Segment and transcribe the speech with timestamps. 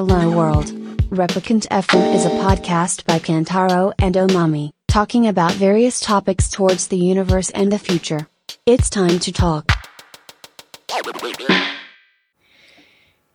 [0.00, 0.72] Hello World.
[1.10, 6.96] Replicant FM is a podcast by Kantaro and Omami, talking about various topics towards the
[6.96, 8.26] universe and the future.
[8.64, 9.66] It's time to talk.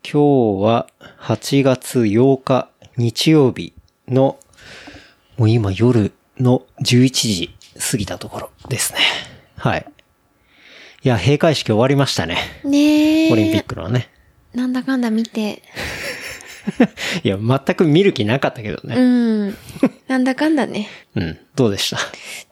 [0.02, 0.88] 今日は
[1.20, 3.74] 8月8日日曜日
[4.08, 4.40] の、
[5.38, 7.56] もう今夜の11時
[7.92, 9.00] 過ぎたところですね。
[9.58, 9.86] はい。
[11.04, 12.38] いや、閉会式終わりましたね。
[12.64, 13.32] ねえ。
[13.32, 14.10] オリンピックのね。
[14.56, 15.62] なんだかんだ見て。
[17.24, 18.96] いや、全く見る気なかったけどうね。
[18.96, 19.56] ん。
[20.08, 20.88] なんだかんだね。
[21.16, 21.38] うん。
[21.56, 21.98] どうでした？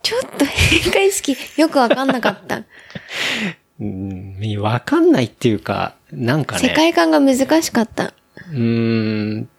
[0.01, 2.63] ちょっと閉会式よくわかんなかった。
[3.79, 6.69] うん、わかんないっていうか、なんかね。
[6.69, 8.13] 世界観が難しかった。
[8.51, 9.49] うーん。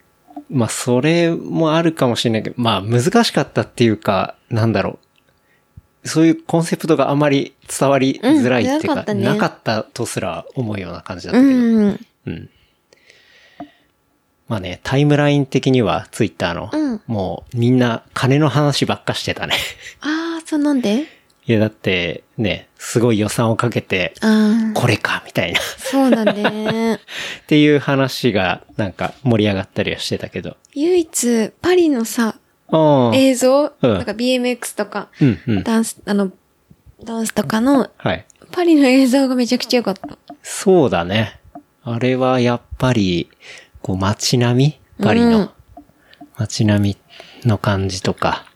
[0.51, 4.99] まあ、それもあるかもしれないけど、まあ、難しかったっていうか、なんだろ
[6.05, 6.09] う。
[6.09, 11.59] そういうコンセプトがあまり伝わりづらいっていうか、うんなかったねなかったとすら思うような感じだったうけど。
[11.59, 12.01] ん。
[12.27, 12.51] うん。
[14.49, 19.55] まあね、タイムライン的には、ツイッターの、うんもう、みんな、金の話ばっかしてたね。
[20.01, 21.05] ああ、そうなんで？
[21.47, 25.61] いや、だって、ね、すごい予算をかけて、ああ、これか、みたいな。
[25.61, 27.01] っそうだね。
[27.47, 30.57] ていう話が、なんか、盛り上がったりはしてたけど。
[30.75, 32.37] 唯一、パリのさ、
[32.69, 33.17] ああ。
[33.17, 35.63] 映像、うんなんか BMX とか、うん、うん。
[35.63, 36.31] ダンス、あの、
[37.03, 38.25] ダンスとかの、はい。
[38.53, 40.17] パリの映像がめちゃくちゃ良かった。
[40.43, 41.41] そうだね。
[41.83, 43.29] あれはやっぱり、
[43.85, 45.53] こう街並みパリうんの
[46.39, 48.47] 街並みの感じとか、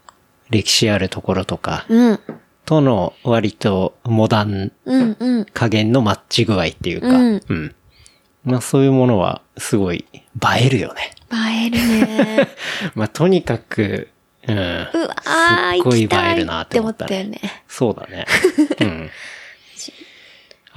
[0.49, 2.21] 歴史あるところとか、うん。
[2.65, 5.45] との割とモダンうん、うん。
[5.45, 7.75] 加減のマッチ具合っていうか、うんうん。
[8.43, 10.27] まあそういうものはすごい映
[10.67, 11.13] えるよね。
[11.31, 12.49] 映えるね。
[12.97, 14.09] まあとにかく、
[14.47, 14.57] うん。
[14.57, 16.97] うわー、すっごい映えるいってなって思っね。
[17.01, 17.41] 思ったたよね。
[17.69, 18.25] そうだね。
[18.81, 19.11] うん。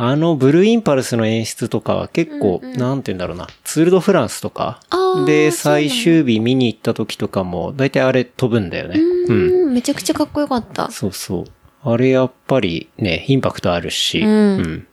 [0.04, 4.80] あの、ブルーインパルスの演出とかは結構、なんて言うんだろうな、ツールドフランスとか
[5.28, 9.00] で、最終日見に行った時とかも、だいたいあれ飛ぶんだよね。
[9.00, 9.66] うん。
[9.68, 10.90] うん、めちゃくちゃかっこよかった。
[10.90, 11.46] そうそう。
[11.84, 14.88] あれやっぱりね、インパクトあるし、うん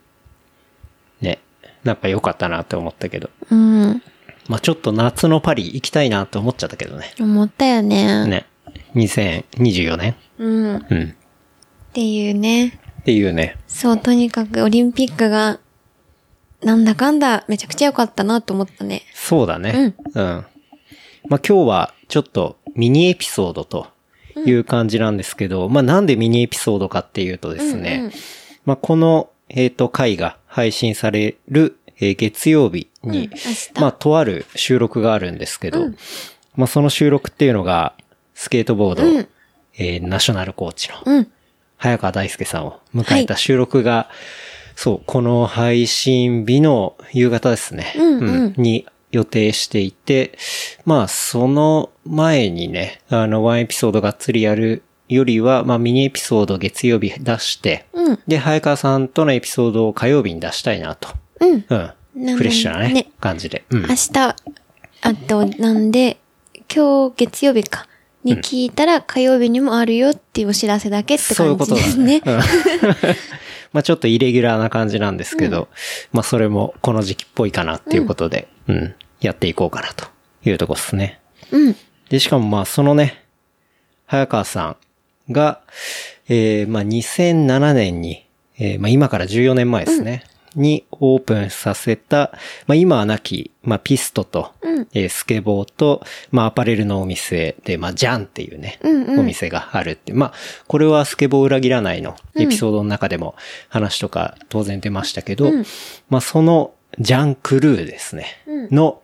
[1.21, 1.39] ね、
[1.83, 3.31] なんか良かったなって思ったけど。
[3.49, 4.03] うん。
[4.47, 7.15] まあちょっと夏のパリ行きたいなって思っちゃったけどね。
[7.19, 8.27] 思ったよね。
[8.27, 8.45] ね。
[8.93, 10.75] 2024年うん。
[10.77, 11.15] っうん。
[11.93, 12.79] ていうね。
[13.09, 13.57] っていうね。
[13.67, 15.59] そう、とにかくオリンピックが、
[16.61, 19.01] なんだかんだめちゃくちゃ良かったなと思ったね。
[19.15, 19.95] そうだね。
[20.13, 20.45] うん。
[21.27, 23.87] まあ今日はちょっとミニエピソードと
[24.45, 28.11] いう感じなんですけど、まあなんでミニエピソードかっていうとですね、うんうん
[28.65, 35.87] まあこの、えっ、と、回が配信される、えー月曜日に、うんまあとある収録があるんですけど、
[36.55, 37.93] まあその収録っていうのが、
[38.35, 39.27] スケートボード、うん
[39.75, 41.31] えーナショナルコーチの、うん。
[41.79, 44.09] 早川大輔さんを迎えた収録が、
[44.75, 47.93] そう、この配信日の夕方ですね。
[47.97, 50.37] うんうんに予定していて、
[50.85, 58.19] まあ、その前にね、あの、ワンエピソードがっつりやるよりは、まあ、ミニエピソード月曜日出して、うん。
[58.27, 61.09] で、早川さんとのエピソードを火曜日に出したいなと。
[61.39, 61.65] うん。
[61.67, 62.25] うん。
[62.25, 63.63] なフレッシュなね、ね感じで。
[63.71, 63.87] うん明。
[63.87, 64.35] 日、あ
[65.27, 66.17] と、なんで、
[66.73, 67.87] 今日月曜日か。
[68.23, 72.21] に聞いたら火曜日にもあるよっていうお知らせだけってそういうことだ感じですねね。。
[72.25, 72.39] うん
[73.71, 75.67] まあちょっとイレギュラーな感じなんですけど、
[76.11, 80.07] まあそれもこの時期っぽいかなっていうことで、うん、やっていこうかなと
[80.43, 81.19] いうとこですね。
[81.51, 81.75] うん。
[82.09, 83.23] で、しかもまあそのね、
[84.05, 84.77] 早川さ
[85.29, 85.61] んが、
[86.27, 88.25] えー、まあ2007年に、
[88.57, 90.23] えー、まあ今から14年前ですね、
[90.55, 92.31] にオープンさせた、
[92.67, 94.87] まあ今はなき、まあピストと、うん。
[94.93, 99.19] えースケボーと、まあアパレルのお店で、まあジャンっていうね、うんうん。
[99.19, 100.13] お店があるって。
[100.13, 100.33] まあ、
[100.67, 102.15] これはスケボー裏切らないの。
[102.35, 103.35] エピソードの中でも
[103.69, 105.65] 話とか当然出ましたけど、うん。
[106.09, 108.75] まあそのジャンクルーですね、うん。
[108.75, 109.01] の、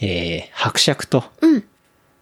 [0.00, 1.64] えー、伯爵と、うん。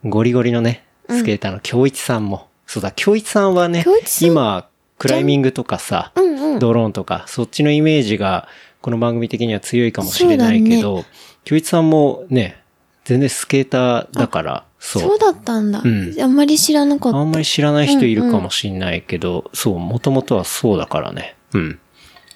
[0.05, 3.85] ゴリゴリのね、スケーターの京一さんも、そうだ、京一さんはね
[4.23, 4.70] 今、
[5.01, 8.47] クライミングとかさ、うんうんドローンとか、そっちのイメージが、
[8.83, 11.07] この番組的には強いかもしれないけど、
[11.45, 12.63] 京一さんもね、
[13.05, 15.03] 全然スケーターだから、そう。
[15.03, 15.81] そうだったんだ。
[15.83, 17.19] うんあんまり知らなかった。
[17.19, 21.37] あんまり知らない人いるかもしんないけど、そう、もともとはそうだからね。
[21.55, 21.79] うん。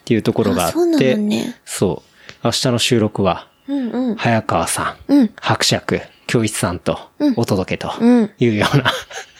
[0.01, 4.15] っていうところがあって、あそうねそう明日の収録は、うんうん。
[4.15, 5.31] 早川さん、うん。
[5.39, 6.99] 伯爵、京一さんと
[7.37, 8.85] お届けとうんいうような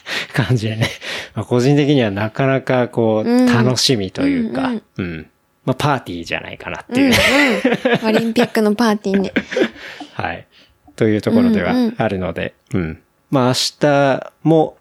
[0.33, 0.89] 感じでね。
[1.35, 5.27] まあ個人的にはなかなかこう、うん楽しみというか、うんうん。
[5.65, 8.17] まあパーティーじゃないかなっていう、うんうん。
[8.17, 9.33] オリンピックのパーティーね。
[10.15, 10.47] はい。
[10.97, 14.79] というところではうんうんあるので、うん、まあ明日も、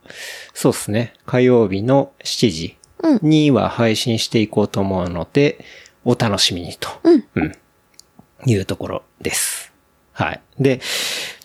[0.54, 2.78] そうですね、火曜日の7時
[3.22, 5.66] には配信していこうと思うので、
[6.06, 7.52] お楽しみにと、うんうん
[8.46, 9.72] いうところです。
[10.12, 10.42] はい。
[10.60, 10.82] で、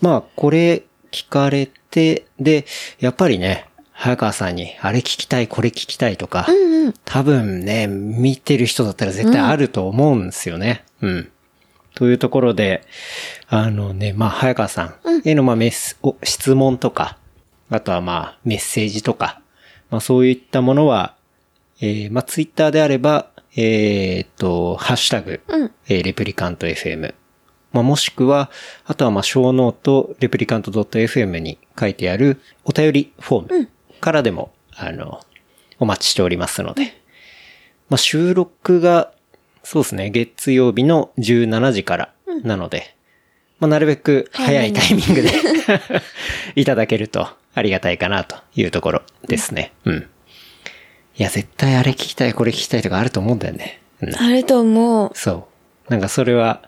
[0.00, 2.66] まあ、これ聞かれて、で、
[3.00, 3.67] やっぱりね、
[3.98, 6.94] 早川さんに、あれ聞きたい、これ聞きたいとか、うんうん。
[7.04, 10.84] 多分ね、見てる人だったら絶対あると思うんですよね。
[11.02, 11.32] うん。
[11.96, 12.84] というところで、
[13.48, 17.18] あのね、まあ、早川さんへの、まあ、メス、お質問とか、
[17.70, 19.40] あとはまあ、メッセージとか、
[19.90, 21.16] まあ、そういったものは、
[21.80, 27.14] えー、まあ、ツイッターであれば、えーっと、ハッシュタグ、うんえーレプリカント FM。
[27.72, 28.48] まあ、もしくは、
[28.84, 33.68] あとはまあ、ショーノート、レプリカント .fm に書いてあるお便りフォーム
[34.00, 35.20] からでも、あの、
[35.78, 36.94] お待ちしておりますので。
[37.88, 39.12] まあ、収録が、
[39.62, 42.12] そうですね、月曜日の17時から
[42.42, 42.94] なので、
[43.60, 45.30] まあ、なるべく早いタイミングで
[46.54, 49.72] いただけるとありがたいかなというところですね。
[49.84, 50.08] うん。
[51.16, 53.80] いや、絶対あれ聞きたい、これ聞きたいとかあると思うんだよね。
[54.00, 54.14] うん。
[54.14, 55.10] あると思う。
[55.14, 55.48] そ
[55.88, 55.90] う。
[55.90, 56.62] なんかそれは、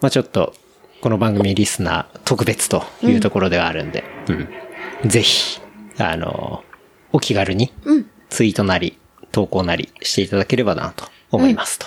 [0.00, 0.54] まあちょっと、
[1.00, 5.08] この番組リスナー特別というところではあるんで、うん。
[5.08, 5.60] ぜひ、
[6.02, 6.64] あの、
[7.12, 7.72] お気軽に、
[8.28, 8.98] ツイートなり、
[9.32, 11.86] 投稿なりしていただければなと思いますと。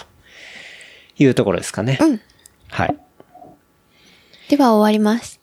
[1.18, 1.98] いうところですかね。
[2.02, 2.22] うん
[2.70, 2.98] はい。
[4.50, 5.40] では終わります。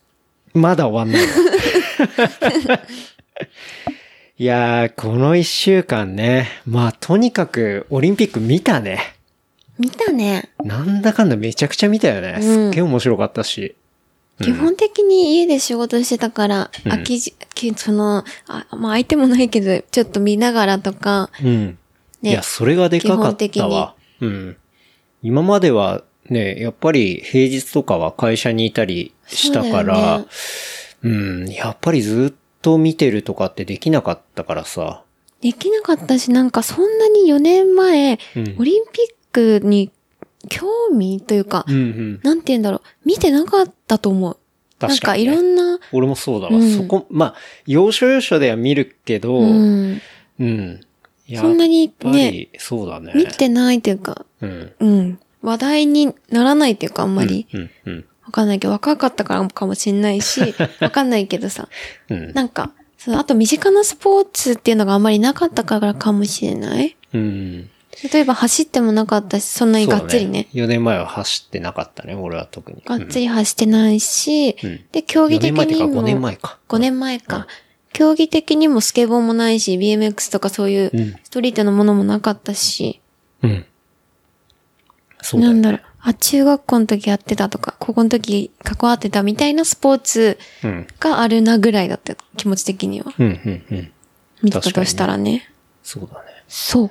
[0.52, 1.32] まだ終わんないの
[4.36, 9.14] いやー、この一週間ね、まあとにかくオリンピック見たね。
[9.78, 10.50] 見たね。
[10.64, 12.38] なんだかんだめちゃくちゃ見たよね。
[12.42, 13.76] すっげえ面白かったし。
[14.42, 21.78] 基本的に家で仕事してたから、空きじ、きその、あ、まあ相手もないけど、ちょっと見ながらとか、うん。
[22.22, 23.94] ねいや、それがでかかったわ。
[24.20, 24.56] うん。
[25.22, 30.26] 今まではね、やっぱり平日とかは会社にいたりしたかそうね
[31.02, 31.08] う
[31.44, 35.02] ん、やっぱりずっと見てるとかってできなかったからさ。
[35.40, 39.90] できなかったし、なんかそんなに4年前、うんオリンピックに
[40.48, 42.20] 興味というか、うんうん。
[42.22, 44.36] なんて言うんだろう、見てなかったと思う。
[44.80, 46.54] なんかい確かにねろんな、俺もそうだわ。
[46.54, 47.34] うんそこ、まあ、
[47.66, 50.00] 要所要所では見るけど、ううん。
[50.38, 50.80] ん、
[51.26, 53.12] やそんなにね、り、そうだね。
[53.14, 54.72] 見てないというか、うん。
[54.80, 61.68] うん、話題にならないというか、あんまり、うん、うん、わかんないけど、若かったからかもしんないし、 わかんないけどさ、
[62.08, 62.32] うん。
[62.32, 67.70] なんか、そうあと身近なスポーツっていうのがあんまりなかったからかもしれないうん。
[68.12, 70.48] 例えば走ってもなかったし、そんなにがっつりね。
[70.54, 72.82] 4年前は走ってなかったね、俺は特に。
[72.84, 76.00] がっつり走ってないし、うんで、競技的4年前ってかにも。
[76.00, 77.46] 5年前か5年前か。
[77.92, 83.00] 競技的にもスケボーもないし、BMX とかそういううんストリートのものもなかったし、
[83.42, 83.66] うん。
[85.22, 90.86] そうなんだろう、あ、中学校の時やってたとか、高校の時関わってたみたいなスポーツうん。
[91.00, 93.12] があるなぐらいだった、気持ち的には。
[93.18, 93.92] うん、うん、うん。
[94.42, 95.50] 見てたとしたらね。
[95.82, 96.28] そうだね。
[96.48, 96.90] そう。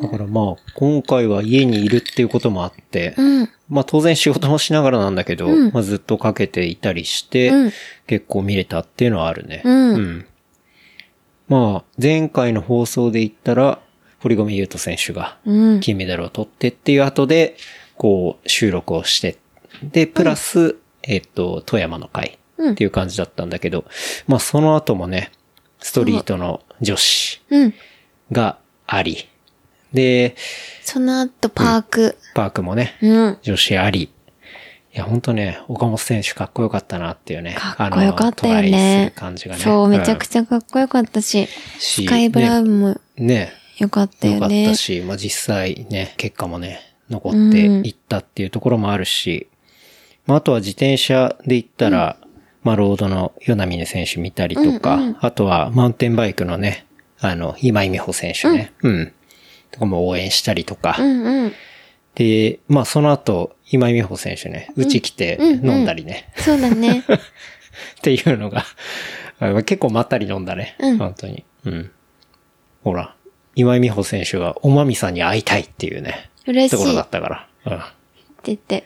[0.00, 3.48] だからまあ、今回は家にいるっていうこともあって、うん。
[3.68, 7.72] まあ当然仕事もしながらなんだけど、うんまあずっとかけていたりして、うん
[8.06, 9.62] 結構見れたっていうのはあるね。
[9.64, 10.26] うん
[11.48, 13.80] まあ、前回の放送で言ったら、
[14.20, 15.80] 堀米雄斗選手がうん。
[15.80, 17.56] 金メダルを取ってっていう後で、
[17.96, 19.38] こう、収録をして、
[19.82, 22.38] で、プラス、えっと、富山の会
[22.70, 23.84] っていう感じだったんだけど、
[24.28, 25.32] まあその後もね、
[25.80, 27.74] ストリートの女子うん。
[28.30, 29.28] があり、
[29.92, 30.36] で、
[30.82, 32.16] その後、パーク。
[32.34, 33.38] パークもね、うん。
[33.42, 34.10] 女子あり。
[34.92, 37.54] いや、ほんとね、岡本選手かっこよかったなっていうね。
[37.54, 39.12] かっこよかったよね。
[39.14, 39.60] 感じがね。
[39.60, 43.00] そう、めちゃくちちゃかっこよかったし、しスカイブラウンもゃ。
[43.16, 43.52] ね。
[43.78, 44.74] よかったよかっよねた。
[44.74, 49.48] し、まあ実際ね、結果もね、残っていったっていうところもあるし、
[50.26, 52.16] まああとは自転車で言ったら、
[52.62, 56.86] まあロードの与那峰選手見たりとか、あとはマウンテンバイクのね、
[57.20, 59.12] あの、今井美穂選手ね、うん。
[59.70, 61.52] とかも応援したりとか、うんうん。
[62.14, 67.04] で、まあその後、今井美穂選手ね、うち来て飲んだりね、そうだね。
[67.98, 68.64] っていうのが、
[69.40, 70.76] あ結構まったり飲んだね。
[70.78, 71.44] うん本当に。
[71.64, 71.90] うん。
[72.82, 73.14] ほら、
[73.54, 76.76] 今井美穂選手がおまみさんに会いたいっていうね、嬉しい。
[76.76, 77.48] ところだっったから。
[77.66, 77.78] うん。
[77.78, 77.84] て
[78.44, 78.84] 言って。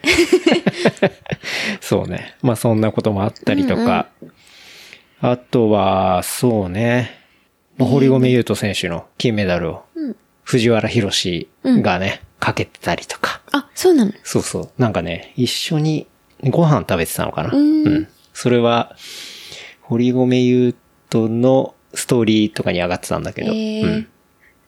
[1.81, 2.37] そうね。
[2.43, 4.09] まあそんなこともあったりとか。
[5.21, 7.19] あとは、そうね。
[7.79, 9.85] まあ堀米雄斗選手の金メダルを、
[10.45, 13.41] 藤原博士がね、かけてたりとか。
[13.53, 14.13] あ、そうなの？
[14.23, 14.71] そうそう。
[14.79, 16.07] なんかね、一緒に
[16.43, 17.51] ご飯食べてたのかな。
[17.51, 18.97] んそれは、
[19.81, 20.75] 堀米優
[21.11, 23.53] 斗のストーリーとかに上がってたんだけど。
[23.53, 24.09] へーうん。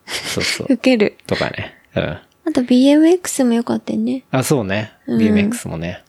[0.06, 0.66] そうそう。
[0.72, 1.16] 受ける。
[1.26, 1.74] とかね。
[1.94, 2.02] うん。
[2.02, 4.24] あと BMX もよかったよね。
[4.30, 4.92] あ、そうね。
[5.06, 6.02] うん BMX もね。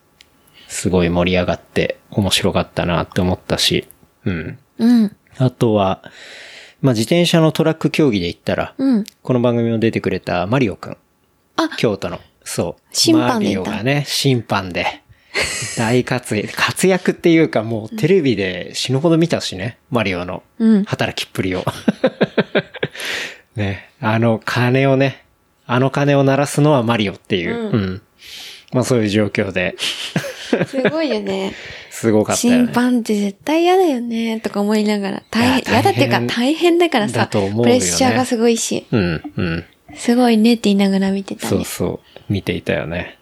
[0.67, 3.87] すごい盛り上がって面白かったなって思ったし。
[4.25, 4.59] うん。
[4.77, 5.15] うん。
[5.37, 6.03] あとは、
[6.81, 9.03] まあ、自転車のトラック競技で言ったら、うん。
[9.23, 10.97] この番組も出てくれたマリオくん。
[11.55, 12.19] あ京都の。
[12.43, 12.81] そう。
[12.91, 15.01] 審判でマリオがね、審判で。
[15.77, 20.83] 大活躍、活躍っていうかもうテレビで死ぬほど見たしね、マリオのうん。
[20.85, 21.65] 働きっぷりを。
[23.55, 25.23] ね、あの鐘をね、
[25.65, 28.01] あの鐘を鳴らすのはマリオっていう、うんうん。
[28.71, 31.53] まあそういう状況で、すごいよね。
[31.99, 32.65] すごかったよね。
[32.67, 35.23] 審判って絶対嫌だよね、とか思いながら。
[35.31, 39.65] 大変、嫌だっていうか大変だからさ、ねプレッシャーがすごいし、うん、うん。
[39.95, 41.49] すごいねって言いながら見てたね。
[41.49, 43.17] そうそう、見ていたよね。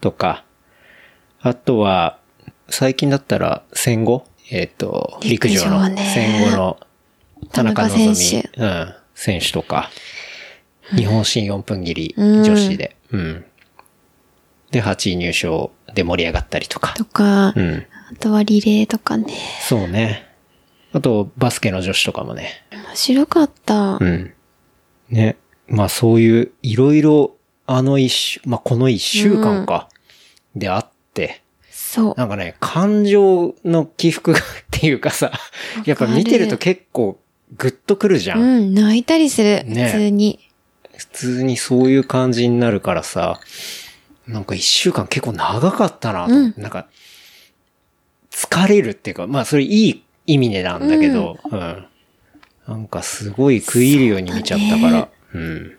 [0.00, 0.44] とか、
[1.40, 2.20] あとは、
[2.68, 4.24] 最近だったら戦後？
[4.52, 6.78] えっ、と、陸上の戦後の
[7.50, 9.90] 田中希選手うん、選手とか、
[10.94, 13.44] 日本新4分切りうん女子で、うん。
[14.70, 16.94] で、8位入賞で盛り上がったりとか。
[16.94, 17.86] とか、うん。
[18.12, 19.32] あとはリレーとかね。
[19.60, 20.28] そうね。
[20.92, 22.64] あと、バスケの女子とかもね。
[22.70, 23.96] 面白かった。
[23.96, 24.34] うん。
[25.08, 25.36] ね。
[25.66, 29.88] まあそういう、いろいろ、あの一週、まあこの一週間か、
[30.54, 32.14] であって、そう。
[32.16, 35.32] なんかね、感情の起伏がっていうかさ、
[35.86, 37.18] やっぱ見てると結構
[37.56, 38.36] グッとくるじゃ。
[38.36, 39.64] うんん、泣いたりする。
[39.64, 40.50] ね普通に。
[40.96, 43.40] 普通にそういう感じになるからさ、
[44.26, 46.88] なんか一週間結構長かったなと思って、なんか、
[48.42, 51.86] 疲れるっていうか、まあそれいい意味でなんだけど、うん。
[52.66, 55.76] なんかすごい食い入るように見ちゃったから、うん。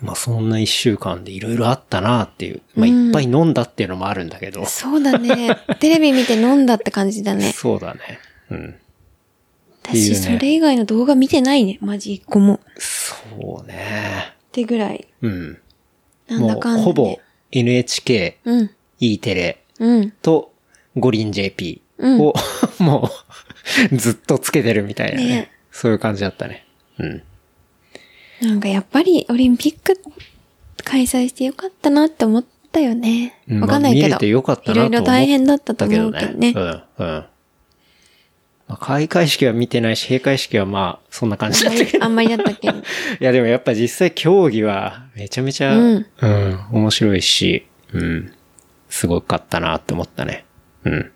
[0.00, 2.62] まあそんな一週間でいろいろあったなっていう。
[2.74, 5.56] まあいっぱい飲んだっていうのもあるんだけど、そうだね。
[5.80, 7.52] テレビ見て飲んだって感じだね。
[7.52, 8.00] そうだね。
[8.50, 8.74] うん。
[9.84, 11.78] 私、ねそれ以外の動画見てないね。
[11.80, 12.54] マジ一個も。
[12.54, 14.34] っそうね。
[14.52, 15.08] てぐらい。
[15.22, 15.58] うん。
[16.28, 16.82] なんだかんだ、ね。
[16.82, 17.18] もうほぼ
[17.50, 18.70] NHK、うん。
[19.00, 20.10] E テレうん。
[20.22, 20.51] と
[20.96, 22.34] 五輪 JP うんを、
[22.78, 23.10] も
[23.92, 26.66] うずっとつけてるみたいなねねそういう感じだったね。
[26.98, 27.22] うん。
[28.42, 30.00] なんかやっぱりオリンピック
[30.84, 33.40] 開催してよかったなって思ったよね。
[33.48, 34.02] うんわかんないけど。
[34.02, 36.52] まあ見れてよかったなと思ったいろいろ大変だったと思うけどね。
[36.54, 37.24] うん、うん。
[38.72, 42.04] まあ、開会式は見てないし、閉会式はまあ、そんな感じだったけど。
[42.04, 42.78] あんまりだったけど。
[42.78, 42.82] い
[43.20, 48.32] や、でもやっぱ実際競技はめちゃめちゃ、うんうん、面白いし、うん、
[48.88, 50.44] すごかったなって思ったね。
[50.84, 51.12] うん。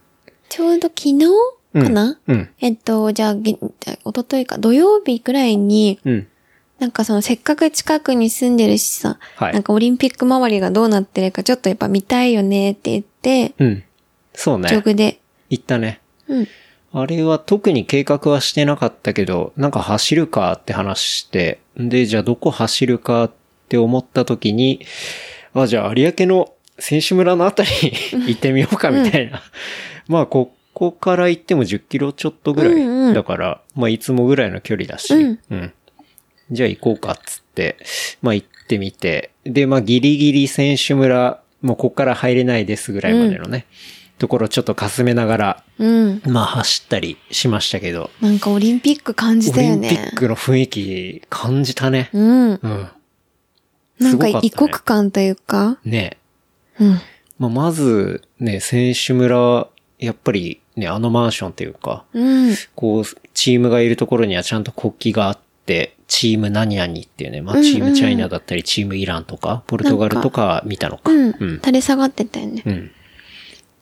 [0.49, 1.27] ちょうど昨日
[1.73, 2.49] かな、うん。
[2.61, 6.27] えっと、じゃあ、とといか、土曜日くらいに、うん。
[6.79, 13.85] なんかそのせっかく近くに住んでるしさ、はいなんかオリンピック周りがどうなってるかちょっとやっぱ見たいよねって言って、うん。
[14.35, 14.75] そうねジ。
[14.75, 15.21] ョグで。
[15.49, 16.01] 行ったね。
[16.29, 16.49] うん。
[16.93, 23.33] あれは特に計画はしてなかったけど、なんか走るかって話して、で、じゃあどこ走るかっ
[23.69, 24.81] て思った時に、
[25.55, 27.71] あ、じゃあ有明の選手村のあたり
[28.27, 29.43] 行ってみようかみたいな。
[30.09, 33.15] まあ、ここから行っても10キロちょっとぐらうんうんい。
[33.15, 35.73] だから、まあ、いつもぐらいの距離だし、うんうん。
[36.51, 37.77] じゃあ行こうかっつって、
[38.23, 43.67] まあ行ってみて、で、まあギリギリ選手村、もうここから入れないですぐらいまでのね、
[44.19, 46.23] ところちょっとかすめながら、うん。
[46.27, 49.89] まあ走ったりしましたけど、なんかオリンピック感じオリたよね。
[49.89, 52.11] ンピックの雰囲気感じたね。
[52.13, 52.51] うん。
[52.51, 52.89] うん。
[53.99, 56.19] なんか異国感というか、ね
[56.81, 57.01] うん。
[57.39, 59.69] まあ、まず、ね、選手村、
[59.99, 62.55] やっぱりね、あのマンションっていうか、うん。
[62.75, 63.05] こう、
[63.35, 71.11] チームがいるところにはちゃんと国旗があって、チーム何々っていうね、まあ、チームチャイナだったり、チームイランとか、ポルトガルとか見たのか。
[71.11, 71.37] うん。
[71.39, 71.57] うん。
[71.57, 72.63] 垂れ下がってたよね。
[72.65, 72.91] うん。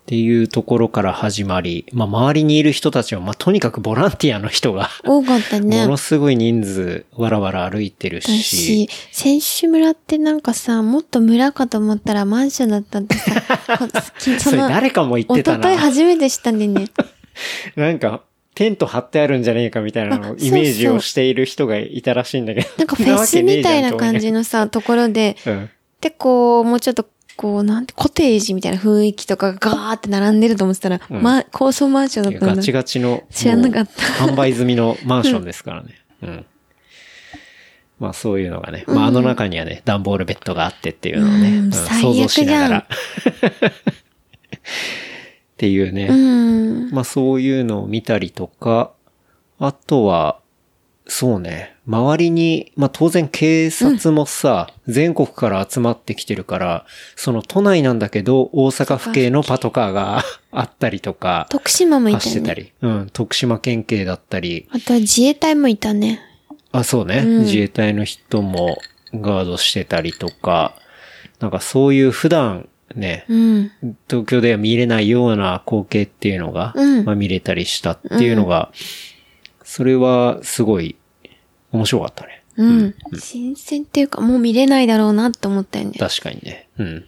[0.04, 5.80] っていうところから始まり、まあ、周りにいる人たちは、まあ、とにかくボランティアの人が、多かったね。
[5.82, 13.42] ものすごい人数、わらわら歩いてるだしし、、選手村ってなんかさ、もっと村かと思ったらマンションだったってさ、
[14.40, 15.78] それ誰かも言ってたおとといな。
[15.78, 16.84] 初めて知ったんでね。
[17.74, 22.68] なんか、テント張ってあるんじゃねえかみたいなのイメージをしている人がいたらしいんだけど。
[22.76, 24.38] なんかフェスみたいな感じの。
[24.40, 25.70] のさ、ところで、うん。
[26.02, 32.56] で、こう、もうちょっと、こう、なんて、コテージみたいな雰囲気とかがガーって並んでると思ってたら、うんま、高層マンションだったんだ。
[32.56, 33.24] ガチガチの。
[33.30, 35.94] 知らなかった販売済みのマンションですからね。
[36.22, 36.46] うん。
[37.98, 38.84] まあそういうのがね。
[38.86, 42.86] まああの中にはね、段ボールベッドがあってっていうのをね、うん想像しながら。
[42.90, 43.72] じ っ
[45.56, 46.08] ていうね。
[46.10, 46.90] うん。
[46.90, 48.92] まあそういうのを見たりとか、
[49.58, 50.40] あとは、
[51.06, 62.54] そうね、周りに、まあ当然警察もさ、全国から集まってきてるから、その都内なんだけど、大阪府警のパトカーが あったりとか、徳島もい走ってた。
[62.54, 66.20] り、うん、徳島県警だったり、あとは自衛隊もいたね。
[66.72, 67.42] あ、そうね、うん。
[67.42, 68.78] 自衛隊の人も
[69.12, 70.74] ガードしてたりとか、
[71.40, 73.72] なんかそういう普段ね、うん。
[74.08, 77.04] 東京では見れないような光景っていうのが、うん。
[77.04, 78.72] まあ見れたりしたっていうのが、
[79.62, 80.96] それはすごい
[81.74, 82.42] 面白かったね。
[82.56, 82.94] うん。
[83.18, 85.92] 新鮮っていうか、もう見れないだろうなって思ったよね。
[85.98, 86.68] 確かにね。
[86.78, 87.04] うん。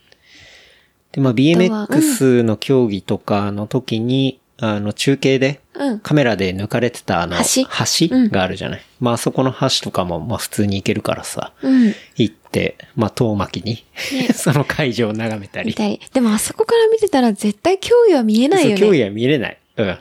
[1.13, 6.01] で、まあは BMX の競技とかの時に、あの中継でうん。
[6.01, 7.65] カメラで抜かれてたあの、橋？
[8.09, 8.83] 橋があるじゃない。
[8.99, 11.95] まあそこの橋とかもまあ普通に行けるからさ、うん。
[12.17, 13.85] 行って、まあ遠巻きに、
[14.35, 15.69] その会場を眺めたり。
[15.69, 16.01] 見たり。
[16.13, 18.77] でもあそこから見てたら絶対競技は見えないよね。
[18.79, 19.59] そう競技は見れない。
[19.77, 19.99] うん。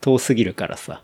[0.00, 1.00] 遠すぎるからさ。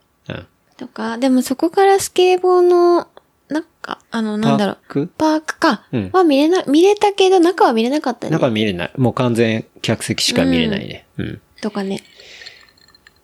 [0.83, 0.89] うん。
[0.89, 3.09] とか、でもそこからスケボーの、
[3.49, 4.77] なんか、あの、なんだろう。
[4.77, 5.87] パークパークか。
[5.93, 8.33] うんは見れな、見れたけど中は見れなかったね。
[8.33, 8.93] 中見れない。
[8.97, 11.07] もう完全客席しか見れないね。
[11.19, 11.41] うん。
[11.61, 12.03] とかね。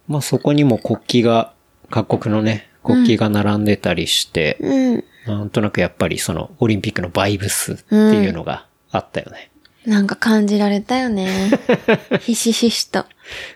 [0.06, 1.52] まあそこにも国旗が、
[1.90, 5.04] 各国のね、国旗が並んでたりして、うん。
[5.26, 9.50] なんとなくやっぱりそのオリンピックのバイブスっていうのがあったよね。
[9.86, 11.50] なんか感じられたよね。
[12.20, 13.06] ひしひしと。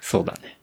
[0.01, 0.59] そうだね。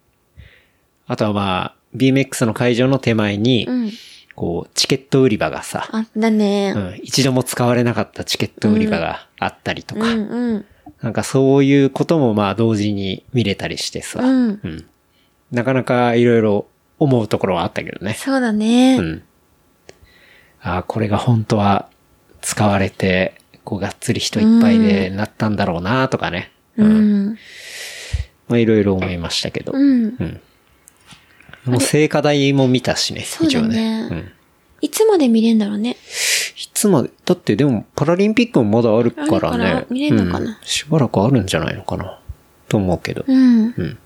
[1.08, 3.92] あとはまあ、BMX の会場の手前に、うん。
[4.36, 6.74] こう、チケット売り場がさ、あったね。
[6.74, 10.66] うん、一度も使われなかったチケット売り場があったりとか、うんうん。
[11.02, 14.86] なんかそういうこともまあ同時に見れたりしてさ、うん
[15.52, 16.68] なかなかいろいろ
[17.00, 18.14] 思うところはあったけどね。
[18.14, 18.98] そうだね。
[18.98, 19.24] うん。
[20.62, 21.90] ああ、これが本当は
[22.42, 26.52] 使われて、こうがっつり人いっぱいでなったんだろうなとかね。
[26.78, 27.30] ううん。
[27.32, 27.38] ん。
[28.48, 29.72] まあいろいろ思いましたけど。
[29.74, 30.40] うん。
[31.70, 34.10] もう聖火台も見たしね、そうだねね。
[34.12, 34.32] うん。
[34.82, 35.92] いつまで見れんだろうね。
[35.92, 35.96] い
[36.74, 39.64] つまで、だってでもパラリンピックもまだあるからね。
[39.64, 42.20] ら見れんのかなうんしばらくあるんじゃないのかな。
[42.68, 43.26] と思うけど。
[43.28, 43.98] うん。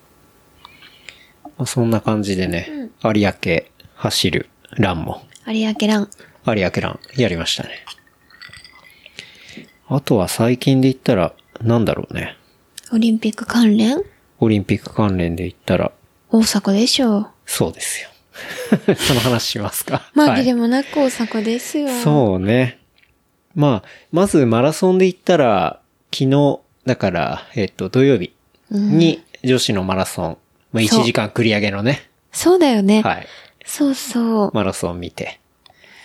[1.57, 3.63] まあ、そんな感じでね、有明
[3.95, 6.09] 走るランも、有明ラン。
[6.47, 7.85] 有明ランやりましたね。
[9.87, 12.37] あとは最近で言ったら、なんだろうね。
[12.91, 14.01] オリンピック関連？
[14.39, 15.91] オリンピック関連で言ったら、
[16.31, 17.27] 大阪でしょう。
[17.45, 18.09] そうですよ。
[18.95, 20.09] その話しますか？
[20.15, 21.89] 紛れもなく大阪ですよ。
[22.03, 22.79] そうね。
[23.55, 25.79] まあ、まずマラソンで言ったら、
[26.11, 28.33] 昨日、だから、えっと、土曜日
[28.71, 30.37] に女子のマラソン、
[30.71, 33.01] まあ、そう1時間繰り上げのね、そうだよね。
[33.03, 33.27] はい、
[33.63, 34.51] そうそう。
[34.53, 35.39] マラソンを見て。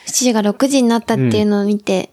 [0.07, 2.11] 7時が6時になったっていうのを見て、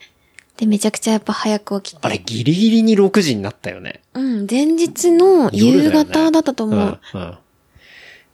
[0.58, 2.00] で、めちゃくちゃやっぱ早く起きて。
[2.02, 4.02] あれ、ギリギリに6時になったよね。
[4.14, 7.00] うん、前日の夕方だったと思う。
[7.14, 7.38] うん、うん。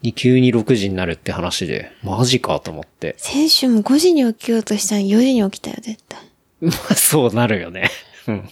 [0.02, 3.16] に急に6時になるって話で、マジかと思って。
[3.18, 6.20] 先週も5時に起きようとしたら4時に起きたよ、絶対。
[6.62, 7.90] まあ、そうなるよね。
[8.28, 8.40] うん。
[8.40, 8.44] っ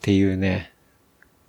[0.00, 0.72] ていうね。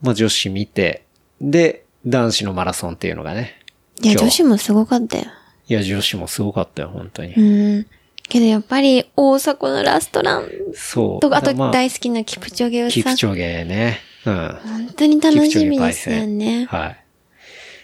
[0.02, 1.06] まあ、女子見て、
[1.42, 3.60] で、男子のマラソンっていうのがね。
[4.02, 5.26] いや、女子もすごかったよ。
[5.68, 7.34] いや、女子もすごかったよ、本当に。
[7.34, 7.88] うん。
[8.30, 11.20] けどやっぱり大迫のラストランそう。
[11.20, 14.00] とか、あとま大好きなキプチョゲをさ、キプチョゲね。
[14.26, 14.60] うん。
[14.64, 16.66] 本当に楽しみですよね。
[16.66, 17.03] はい。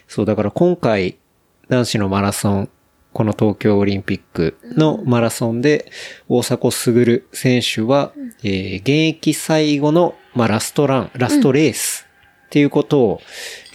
[0.10, 1.18] そう、だから今回、
[1.70, 2.70] 男子のマラソン、
[3.14, 5.92] この東京オリンピックのマラソンで、
[6.28, 8.12] 大迫傑選手は、
[8.44, 12.08] えー現役最後の、まあ、ラストラン、ラストレース
[12.48, 13.22] っていうことを、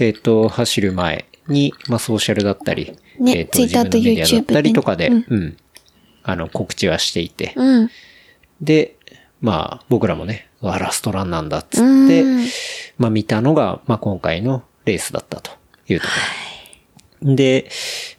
[0.00, 5.56] えっ、と、走る前に、まあ、ソーシャルだったり、ねえっ、と、Twitter と自分のメディアだったりとかで、うん、
[6.24, 7.90] あの、告知はしていて、うん。
[8.60, 8.96] で、
[9.40, 12.46] まあ、僕らもね、わラストランなんだっつうってん、
[12.98, 16.12] まあ見たのが、まあ今回のレースだったというとこ
[17.22, 17.34] ろ。
[17.34, 17.70] で、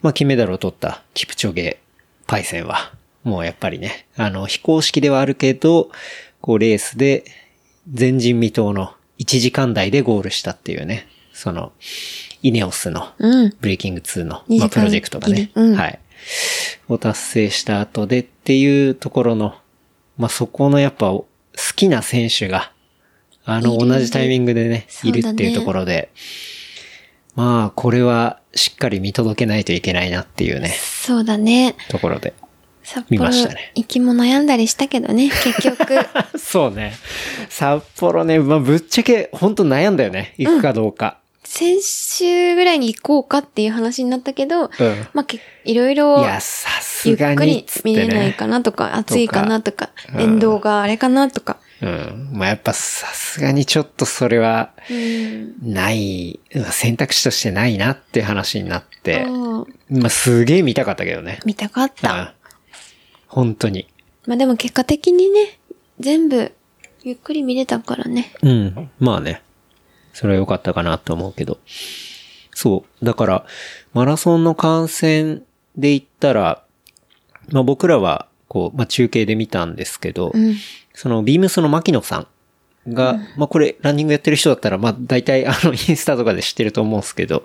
[0.01, 1.79] まあ金メダルを取ったキプチョゲ
[2.27, 5.89] パイセンは、もうやっぱりね、あの、非公式ではあるけど、
[6.41, 7.25] こうレースで
[7.85, 11.73] 前人未到の1時間台でゴールしたっていうね、その、
[12.41, 13.55] イネオスの、うん。
[13.59, 15.99] ブレイキング2の、2時間まあ、プロジェクトがね、うんはい。
[16.87, 19.55] を達成した後でっていうところの、
[20.17, 21.25] まあ、そこのやっぱ好
[21.75, 22.71] きな選手が、
[23.43, 26.09] あの、同じタイミングでね、いるっていうところで、
[27.35, 31.75] まあ、これはしっかり見届けないといけないなっていうね、そうだね。
[31.89, 32.33] ところで。
[32.85, 35.95] 札見ま幌したね行きも悩んだりしたけどね、結局。
[36.37, 36.93] そうね。
[37.49, 40.35] 札幌ね、まあ、ぶっちゃけ、本当悩んだよね。
[40.37, 41.17] 行くかどうか。
[41.43, 44.69] 先週ぐらいに行こうかっていう話になったけど、うん。
[45.13, 46.69] まあ、けいろいろい、や、さ
[47.05, 48.33] ゆすがっくりにっつって見れないね。
[48.33, 51.57] かなとか、暑いかなとか、うん沿道があれかなとか。
[51.81, 52.29] うん。
[52.33, 55.73] まあ、やっぱさすがにちょっとそれは、うん。
[55.73, 56.39] ない、
[56.71, 61.39] 選択肢としてないなって話になって、うんまあ、すげえ見たかったけどね。
[61.45, 62.33] 見たかっうんた。
[63.27, 63.87] 本当に。
[64.25, 65.59] まあでも結果的にね、
[65.99, 66.51] 全部、
[67.03, 68.33] ゆっくり見れたからね。
[68.41, 68.89] うん。
[68.99, 69.41] まあね。
[70.13, 71.59] それは良かったかなと思うけど。
[72.53, 73.05] そう。
[73.05, 73.45] だから、
[73.93, 75.43] マラソンの観戦
[75.77, 76.63] で言ったら、
[77.51, 80.55] まあ僕らは、こう、まあ中継で見たんですけど、うん。
[80.95, 82.27] その、ビームスの牧野さん
[82.87, 87.43] が、まあこれ、ランニングやってる人だったら、まあ大体、あの、 インスタとかで知ってると思うんですけど、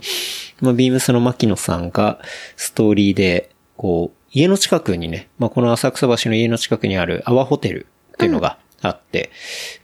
[0.61, 2.21] まあビームスの牧野さんが、
[2.57, 9.31] ストーリーで、こう、家の近くにね、まあこの浅草橋の家の近くにあるアワホテルっていうのがあって、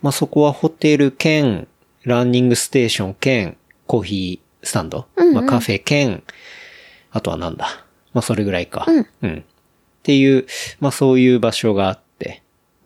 [0.02, 1.66] まあそこはホテル兼、
[2.04, 6.22] ランニングステーション兼コーヒースタンド、うんうんまあカフェ兼、
[7.10, 7.84] あとはなんだ。
[8.12, 8.86] まあそれぐらいか。
[9.22, 9.44] うん
[10.06, 10.46] っていう、
[10.78, 12.05] まあそういう場所があって、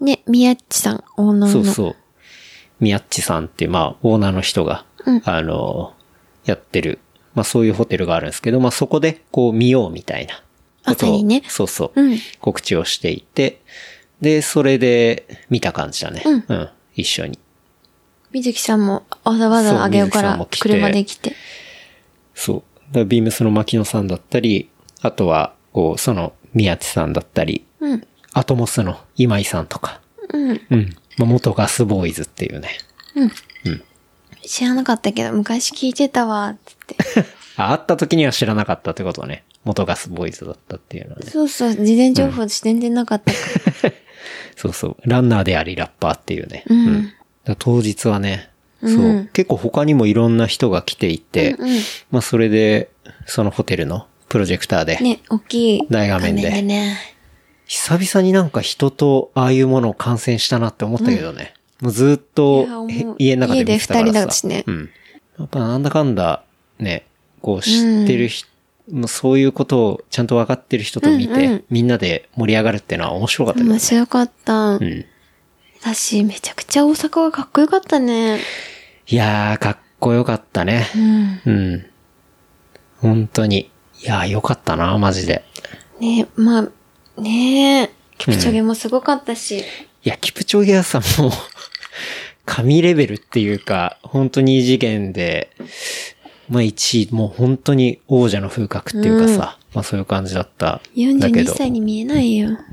[0.01, 1.65] ね、宮地さん、オーナーの。
[1.65, 1.97] そうそう。
[2.81, 5.95] みやっちさんっていう、まあ、オーナーの人が、うんあの、
[6.45, 6.99] やってる、
[7.35, 10.35] まあそういうホテルがあるんですけど、まあそこで、こう見ようみたいな
[10.87, 11.09] ことを。
[11.11, 12.03] 朝にねそうそう。
[12.03, 13.61] うん告知をしていて、
[14.21, 16.23] で、それで見た感じだね。
[16.25, 17.39] うん一緒に。
[18.33, 21.35] 水木さんもわざわざあげようから水木さんも来て車で来て。
[22.35, 22.63] そう。
[22.89, 24.71] だからビームスの牧野さんだったり、
[25.03, 28.07] あとは、こう、その、宮地さんだったり、うん。
[28.33, 30.01] アトモスの今井さんとか、
[30.33, 30.61] うん。
[30.71, 30.97] うん。
[31.19, 32.79] まあ元ガスボーイズっていうね。
[34.47, 36.97] 知らなかったけど、昔聞いてたわ、つって。
[37.57, 39.45] あ、会った時には知らなかったってことね。
[39.65, 41.31] 元ガスボーイズだったっていうのはね。
[41.31, 43.39] そうそう、事前情報全然なかったか
[43.89, 43.93] ら。
[44.57, 44.97] そうそう。
[45.05, 46.65] ランナーでありラッパーっていうね。
[46.69, 47.15] うんだか
[47.47, 48.51] ら当日はね、
[48.83, 51.79] そう、うん結構他にもいろんな人が来ていて、うんうん
[52.11, 52.91] まあそれで、
[53.27, 56.99] そのホテルのプロジェクターで、ね、大きい大画面でね。
[57.71, 61.55] 久々になんか人とああいうものを観戦したなって思ったけどね。
[61.81, 62.67] もうずっと
[63.17, 64.07] 家の中で見てたからさ。
[64.07, 64.91] 家で二人だしねうん。
[65.39, 66.43] やっぱなんだかんだ、
[66.81, 67.07] ね、
[67.41, 68.49] こう知ってる人、
[68.91, 73.69] もうそういうことをちゃんと分かってる人と見て、うんうんみんなで盛り上がるっていうのは面白かったね。
[73.69, 74.71] 面白かった。
[74.71, 75.05] うん。
[75.81, 78.41] 私、めちゃくちゃ大阪がかっこよかったね。
[79.07, 80.89] いやー、かっこよかったね。
[80.97, 81.41] うん。
[81.47, 81.87] うん。
[82.99, 83.71] 本当に。
[84.03, 85.45] いやー、よかったな、マジで。
[86.01, 86.69] ねまあ、
[87.21, 89.59] ねえ、キプチョゲもすごかったし。
[89.59, 89.63] い
[90.05, 91.31] や、キプチョゲはさ、もう、
[92.47, 95.51] 神レベルっていうか、本当に異次元で、
[96.49, 100.67] まあ1位、もう本当に王者の風格っていうかさ、まあそういう感じだった。
[100.67, 101.53] だけ42ど。
[101.53, 102.59] い歳に見えないよ。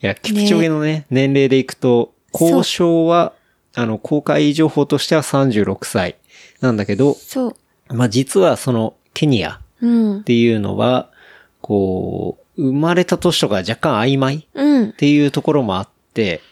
[0.00, 3.32] や、キプチョゲのね、年齢でいくと、交渉は、
[3.74, 6.16] あの、公開情報としては36歳
[6.60, 7.94] なんだけど、そう。
[7.94, 10.24] まあ実はその、ケニアうんっ。
[10.24, 11.10] ていうのは、
[11.60, 14.92] こう、生まれた年とか若干曖昧うんっ。
[14.92, 16.42] ていうところもあって、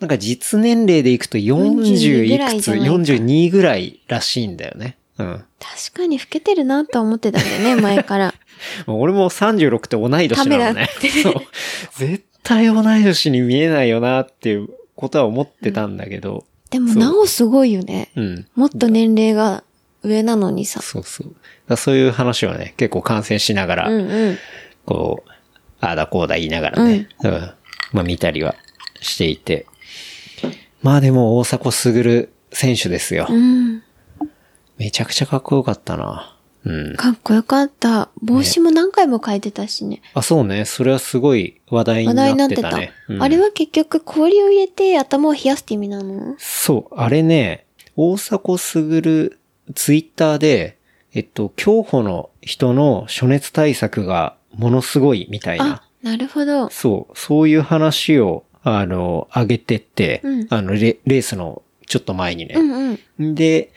[0.00, 4.96] なんか実年齢でいくと40い42ぐらくつ、いじゃないか42ぐらいらしいんだよね。
[5.18, 5.44] うん。
[5.58, 8.34] 確かに老けてるなとは思ってたんだよね、 前から。
[8.86, 10.88] 俺も36って同い年なのね。
[11.22, 11.34] そう。
[11.96, 16.44] 絶対同い年に見えないよなっていうことは思ってたんだけど。
[16.70, 18.10] でも、そうなおすごいよね。
[18.16, 18.46] うん。
[18.54, 19.64] もっと年齢が
[20.02, 20.82] 上なのにさ。
[20.82, 21.76] そうそう。
[21.76, 24.38] そういう話をね、結構観戦しながら、うんうん。
[24.86, 25.30] こう、
[25.80, 27.30] ああだこうだ言いながらね、うん。
[27.92, 28.54] まあ見たりは
[29.00, 29.66] していて。
[30.82, 33.26] まあでも大迫傑選手ですよ。
[33.28, 33.82] うん。
[34.78, 36.36] めちゃくちゃかっこよかったな。
[36.64, 36.96] うん。
[36.96, 38.10] かっこよかった。
[38.22, 40.02] 帽子も何回も変えてたしね。
[40.14, 40.64] あ、そうね。
[40.64, 42.70] それはすごい話題に話題になっなっててた。
[42.70, 42.92] たね。
[43.08, 46.36] うんあれは結局氷を入れて頭を冷やすって意味なの？
[46.38, 46.94] そう。
[46.94, 49.38] あれね、大迫傑
[49.74, 50.78] ツイッターで、
[51.14, 56.70] えっと、競歩の人の暑熱対策がものすごいみたいなあ。、なるほど。
[56.70, 62.54] そう、そういう話を、あの、上げてって、うんあのレ、レースのちょっと前にうね。
[62.60, 63.34] んうん。
[63.34, 63.70] で、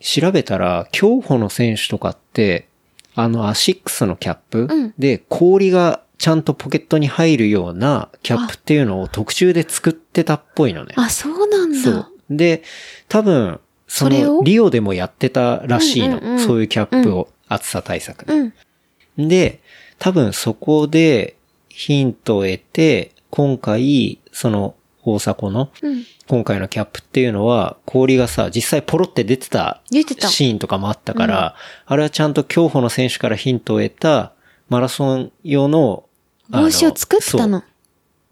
[0.00, 2.68] 調べたら、競歩の選手とかって、
[3.14, 10.94] あの、アシックスのキャップ、うんで、氷がちゃんとポケットに入るようなキャップっていうのを特注で作ってたっぽいのね。
[10.96, 11.78] あ、そうなんだ。
[11.78, 12.06] そう。
[12.30, 12.62] で、
[13.08, 16.18] 多分、その、リオでもやってたらしいの。
[16.18, 18.34] うんうんうんそういうキャップを、暑さ対策で。
[18.34, 19.28] うん。
[19.28, 19.60] で、
[19.98, 21.36] 多分そこで
[21.68, 26.04] ヒントを得て、今回、その大迫の、うん。
[26.26, 31.54] 今回のキャップっていうのは、氷がさ、実際ポロって出てたシーンとかもあったから、
[31.86, 34.32] あれはちゃんと競歩の選手からヒントを得た、
[34.68, 36.04] マラソン用の、
[36.50, 37.62] 帽子を作ってたの。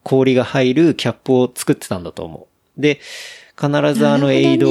[0.03, 2.81] 氷が入るキャップを作ってたんだと思う。
[2.81, 3.01] で、
[3.59, 4.69] 必ずあのエイド、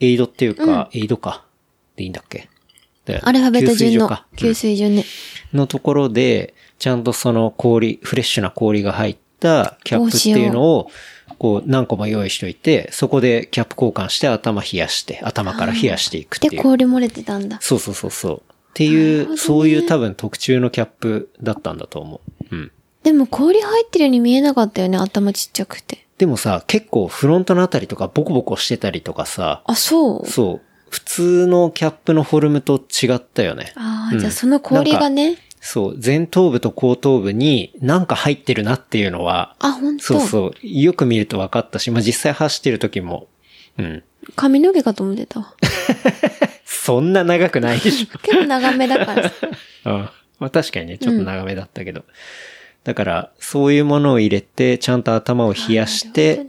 [0.00, 1.44] エイドっていうか、エイドか。
[1.96, 2.38] でいいんだっけ？
[2.38, 2.48] で
[3.22, 5.04] アルファベット順の給水順ね。
[5.52, 10.90] のところで、ちゃんとその氷、フレッシュな氷が入ったキャップっていうのを、
[11.38, 16.62] こう何個も用意しといて、そこでキャップ交換して頭冷やして、頭から冷やしていくってで、いう。
[16.62, 17.58] 氷漏れてたんだ。
[17.60, 18.42] そうそうそうそう。
[18.46, 22.54] っていう、ねそういう多分特注のキャップだったんだと思う。
[22.54, 22.72] うん。
[23.02, 26.06] でも氷入ってるように見えなかったよね、頭ちっちゃくて。
[26.18, 30.71] でもさ、結構フロントのあたりとかボコボコしてたりとかさ、あ、そうそう。
[30.92, 33.72] 普通のキャップのフォルムと違ったよね。
[33.76, 35.38] ああ、うんじゃあその氷がね。
[35.58, 35.98] そう。
[36.04, 40.52] 前頭部と後頭部になんか入ってるなっていうのは、あ、ほんとそうそう。
[40.62, 43.26] よく見ると分かったし、まあ、実際走ってる時も、
[43.78, 44.02] うん。
[44.36, 45.54] 髪の毛かと思ってたわ。
[46.66, 49.32] そんな長くないでし 結構長めだから。
[49.86, 50.10] うん。
[50.40, 52.04] まあ、確かにね、ちょっと長めだったけど。
[52.84, 56.46] だから、そういうものを入れて、ちゃんと頭を冷やして、ね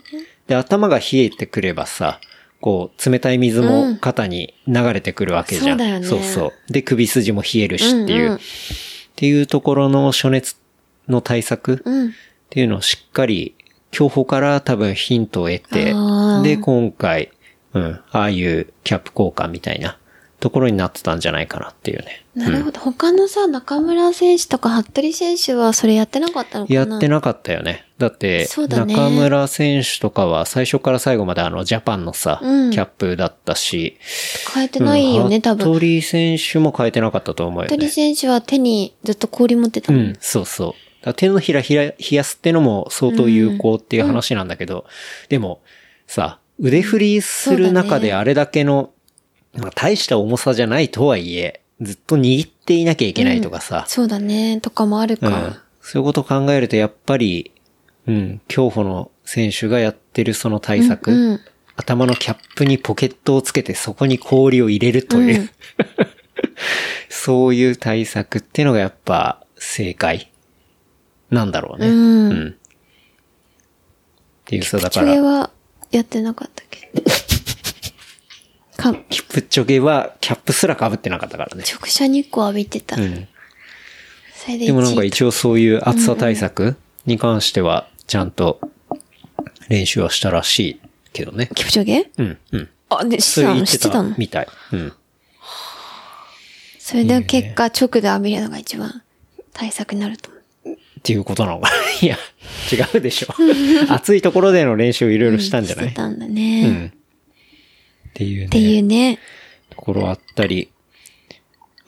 [0.48, 2.20] で、頭が冷えてくればさ、
[2.64, 5.78] こう、冷たい水も肩に流れてくるわけじゃん。
[5.78, 6.72] そうだよねそうそう。
[6.72, 8.26] で、首筋も冷えるしっていう。
[8.28, 8.40] うんうん
[9.14, 10.56] っていうところの暑熱
[11.08, 12.14] の対策っうん。
[12.50, 13.54] ていうのをしっかり、
[13.92, 15.94] 競歩から多分ヒントを得て
[16.42, 17.32] で、今回、
[17.74, 20.00] うん、ああいうキャップ交換みたいな
[20.44, 22.26] ところになってたんじゃないかなっていうね。
[22.36, 22.82] なるほど。
[22.82, 26.80] 他のさ、中村選手とか服部選手はそれやってなかったのかな？
[26.82, 27.86] やってなかったよね。
[27.98, 33.98] だって、ね中村選手とかは最初から最後まであの、ジャパンのさ、うんキャップだったし、
[34.54, 35.64] 変えてないよね、うん多分。
[35.74, 37.88] 服部選手も変えてなかったと思うよ服部ね。
[37.88, 39.94] 選手は手にずっと氷持ってた。
[39.94, 40.76] うん、そうそ
[41.06, 41.14] う。
[41.14, 44.86] 手のひらひら冷やすってのも相当有効っていう話なんだけど、
[45.30, 45.62] でも、
[46.06, 48.92] さ、腕振りする中であれだけの、
[49.56, 55.30] まあ大した重さじゃないとはいえ、ずっと握っていなきゃいけないとかさ、そうだね、とかもあるうん。
[55.30, 55.64] か。
[55.82, 57.52] そういうことを考えると、やっぱり、
[58.08, 61.40] うん、競歩の選手がやってるその対策、うん。
[61.76, 65.50] 頭のキャップにポケットをつけてそこに氷を入れるという、うん。
[67.10, 70.32] そういう対策っていうのがやっぱ正解
[71.32, 71.88] なんだろうね。
[71.88, 72.48] うん。
[72.50, 72.54] っ
[74.46, 75.50] ていうさ、だかそれら、は
[75.92, 76.92] やってなかったっけ
[78.92, 81.64] か、キップチョゲはキャップすら被ってなかったからね。
[81.64, 82.96] 直射日光浴びてた。
[82.98, 83.28] うん。
[84.36, 88.60] それででもなんか一応そういう暑さ対策に関しては、ちゃんと
[89.70, 90.80] 練習はしたらしい
[91.14, 91.50] けどね。
[91.56, 92.12] キプチョゲ？
[92.18, 92.70] うん、うん。
[92.90, 93.54] あ、で、そしてたの？
[93.54, 94.16] れ言ってたの？
[94.18, 94.48] みたい。
[94.74, 94.94] うん。
[96.80, 99.02] それで結果直で浴びるのが一番
[99.54, 100.44] 対策になると思う。
[100.74, 101.76] っていうことなのかな？
[102.06, 102.18] いや、
[102.72, 103.34] 違うでしょ。
[103.94, 106.68] 暑いところでの練習をいろいろしたんじゃない、してたんだうね。
[106.68, 106.94] ん。
[108.14, 108.46] っていうね。
[108.46, 109.20] っていうね。
[109.70, 110.70] ところあったり。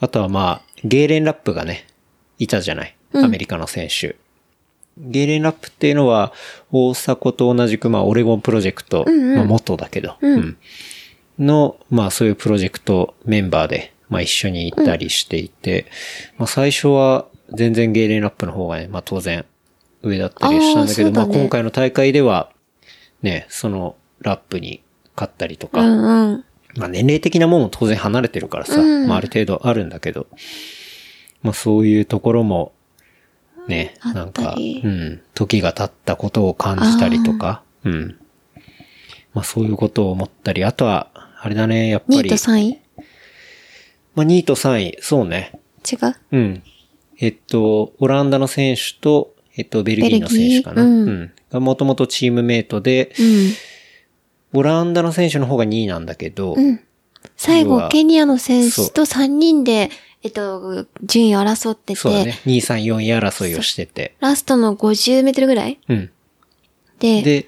[0.00, 1.86] あとはまあ、ゲーレンラップがね、
[2.38, 2.96] いたじゃない。
[3.14, 4.16] アメリカの選手。
[4.98, 6.32] ゲーレンラップっていうのは、
[6.72, 10.56] 大迫と同じく、まあ、オレゴンプロジェクト、まあ、元だけど、うん
[11.38, 15.86] の、まあ、そういうプロジェクトメンバーで、まあ、一緒に行ったりしていて、
[16.38, 19.44] まあ、最初は、全然ゲーレンラップの方がね、まあ、当然、
[20.02, 22.50] 上だったりしたんだけど、ねまあ、今回の大会では、
[23.22, 24.82] ね、その、ラップに
[25.16, 26.44] 勝ったりとか、うんうん。
[26.76, 30.26] まあ年齢的なもんも当然離れてるからさ、うんまあある程度あるんだけど、
[31.42, 32.72] まあそういうところも、
[33.66, 38.18] ね、あなんか、うん、時が経ったことを感じたりとか、うん。
[39.34, 42.78] まあそういうことを思ったり、あとは、あれだね、やっぱ2位り、と3位
[44.14, 45.60] まあ2位と3位、そうね。
[45.90, 46.14] 違う？
[46.32, 46.62] うん。
[47.18, 50.82] えっと、オランダの選手と、えっと、ベルギーの選手かな。
[50.82, 51.32] うんうん。
[51.50, 53.52] がもともとチームメイトで、うん。
[54.56, 56.80] オランダの選手の方が2位なんだけど、うん。
[57.36, 59.90] 最後、ケニアの選手と3人で、
[60.22, 62.38] えっと、順位を争ってて、そうだね。
[62.46, 64.14] 2、3、4位争いをしてて。
[64.20, 65.78] ラストの50メートルぐらい？
[65.88, 66.10] うん。
[66.98, 67.46] で、で、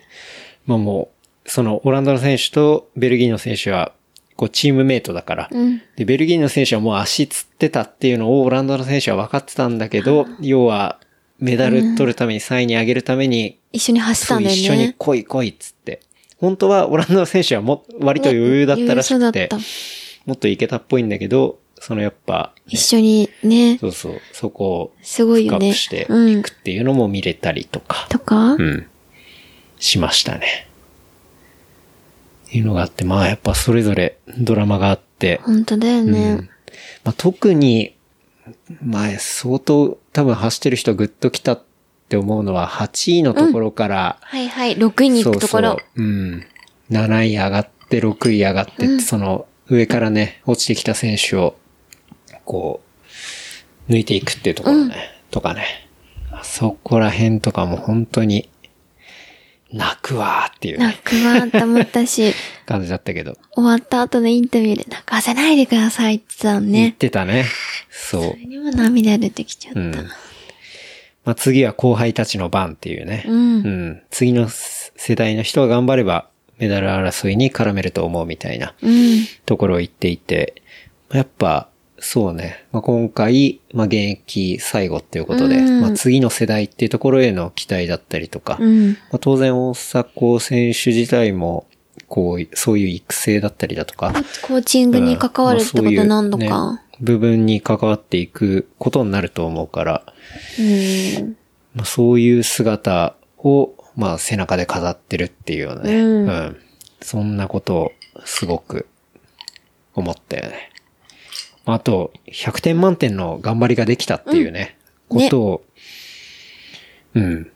[0.66, 1.10] まあも
[1.46, 3.92] う、そのオランダの選手とベルギーの選手は、
[4.36, 5.82] こうチームメイトだから、うん。
[5.96, 11.00] で、ベルギーの選手はもう足つってたっていうのをオランダの選手は分かってたんだけど、要は、
[11.40, 14.60] メダル取るために3位に上げるために、一緒に走ったんだよね。
[14.60, 16.00] 一緒に来い来いっつって。
[16.38, 19.62] 本当はオランダの選手はも、割と余裕だったらしくて、ね
[20.26, 25.70] もっといけたっぽいんだけど、そのやっぱ、一緒にね、そうそう、そこをすごいよね。
[25.70, 26.50] 深くしてうんいく。
[26.50, 28.06] っていうのも見れたりとか。
[28.10, 28.86] とか、うん。
[29.78, 30.68] しましたね。
[32.52, 36.48] いうのがあって、まあやっぱそれぞれドラマがあって、本当だよね。
[37.04, 37.94] まあ、特に、
[38.82, 41.62] まあ相当多分走ってる人グッと来たっ
[42.08, 45.70] て思うのは8位のところから、はいはい、6位に行くところ。
[45.70, 46.46] そうそううん。
[46.90, 51.54] 7位上がって6位上がってって、その上からね、落ちてきた選手を、
[52.44, 52.80] こ
[53.88, 54.96] う、抜いていくっていうところね、
[55.30, 55.88] とかね。
[56.30, 58.48] あそこら辺とかも本当に、
[59.70, 62.32] 泣くわーっていうね泣くわって思ったし、
[62.64, 63.36] 感じだったけど。
[63.52, 66.92] 終わった後のインタビューで泣かせないでくださいって言ってたの言っね。
[66.92, 67.44] てたね。
[67.90, 68.36] そうそ。
[68.36, 69.80] れにも涙出てきちゃった。
[69.80, 70.08] うん。
[71.28, 73.22] まあ、次は後輩たちの番っていうね。
[73.28, 74.02] うんうん。
[74.08, 79.26] 次の世代の人が頑張れば、メダル争いに絡めると思うみたいなうん。
[79.44, 80.62] ところを言っていて、
[81.12, 82.64] やっぱ、そうね。
[82.72, 88.92] まあ、今回、まあ、現役最後っていうことで、うんまあ、次の世代っていうところへの期待だったりとか、うん。
[88.92, 91.66] まあ、当然大迫選手自体も、
[92.06, 96.82] こう、そういう育成だったりだとか、コーチングに関わるってこと何度か。
[97.00, 100.02] 部分に関わっていくことになると思うから、
[100.58, 101.36] うん。
[101.74, 106.00] まあ、そういう姿を、まあ、背中で飾ってるっていうようなね。
[106.00, 106.56] うん
[107.00, 107.92] そんなことを
[108.24, 108.88] すごく
[109.94, 110.70] 思ったよね。
[111.64, 114.76] あと、100点満点の頑張りができたっていうね、
[115.10, 115.64] うんねことを、
[117.14, 117.50] うん、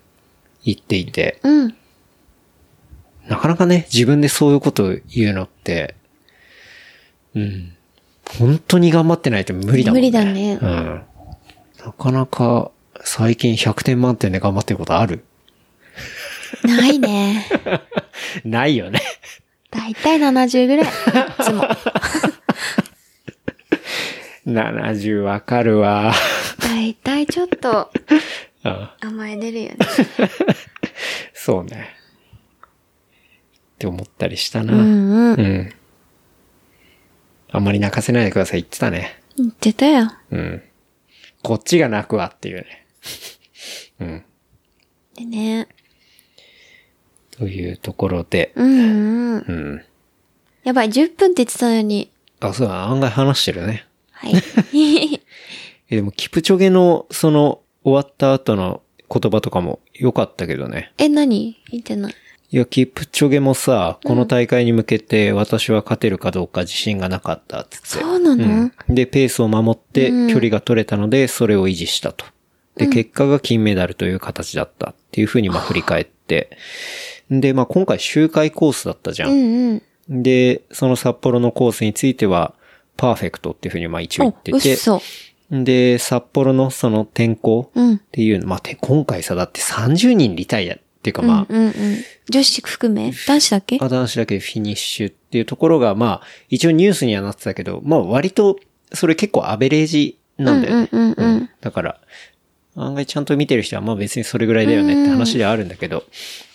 [0.65, 1.77] 言っていて、うん。
[3.29, 5.95] なかなかね、自分でそういうことを言うのって、
[7.35, 7.77] うん。
[8.39, 10.01] 本当に頑張ってないと無理だもんね。
[10.01, 11.03] 無理だねうん。
[11.85, 12.71] なかなか、
[13.05, 15.25] 最近100点満点で頑張ってることある？
[16.65, 17.47] ないね。
[18.45, 19.01] ないよね。
[19.71, 20.87] だいたい70ぐらい。
[20.87, 20.89] い
[21.43, 21.65] つも。
[24.47, 26.13] 70わかるわ。
[26.61, 27.91] だいたいちょっと
[28.65, 29.77] うん甘え出るよね。
[31.35, 31.91] そうね。
[33.75, 34.73] って思ったりしたな。
[34.75, 35.41] うんうん。
[35.41, 35.73] うん。
[37.55, 39.21] あんまり泣かせないでください言ってたね。
[39.37, 40.11] 言ってたよ。
[40.31, 40.63] うん。
[41.43, 42.87] こっちが泣くわっていうね。
[44.01, 44.25] うん。
[45.15, 45.69] でね。
[47.31, 49.37] というところで、うんうん。
[49.37, 49.85] うん。
[50.65, 52.11] やばい、10分って言ってたのに。
[52.41, 53.87] あ、そうだ、案外話してるね。
[54.13, 54.35] はい。
[55.91, 60.93] え、でも、キプチョゲの、その、終わった後の言葉とかも良かったけどね。
[60.97, 61.61] え、何？
[61.71, 62.15] 言ってない。
[62.53, 67.87] いや、キプチョゲもさ、この大会に向けて私は勝てるかどうか自信がなかったっつって。
[68.05, 72.27] そうなの、うんで、ペースを守ってうん距離が取れたので、それを維持したと。
[72.77, 76.51] で、結果が金メダルという形だったっていうふうにまあ振り返って。
[77.31, 79.29] で、まあ今回周回コースだったじゃ。
[79.29, 80.23] うんんうん。
[80.23, 82.53] で、その札幌のコースについては、
[82.99, 84.75] パーフェクトっていうふうにまあ一応言ってお、て。
[84.75, 85.01] 嘘。
[85.51, 87.95] で、札幌のその天候うん。
[87.95, 91.73] っていうの、まあて今回さ、だって30人リタイアっていうかまあ、うんうんうん。
[92.31, 93.13] 女子含め？
[93.27, 93.79] 男子だっけ？
[93.81, 98.57] あ男子だけフィニッシュっていうところが、まあ、一応ニュースにはなってたけど、まあ割と、
[98.93, 100.89] それ結構アベレージなんだよね。
[100.93, 102.01] うんうんうんうんだから、
[102.77, 106.05] 案外ちゃんと見てる人は、まあ別にそれぐらいだよねって話ではあるんだけど、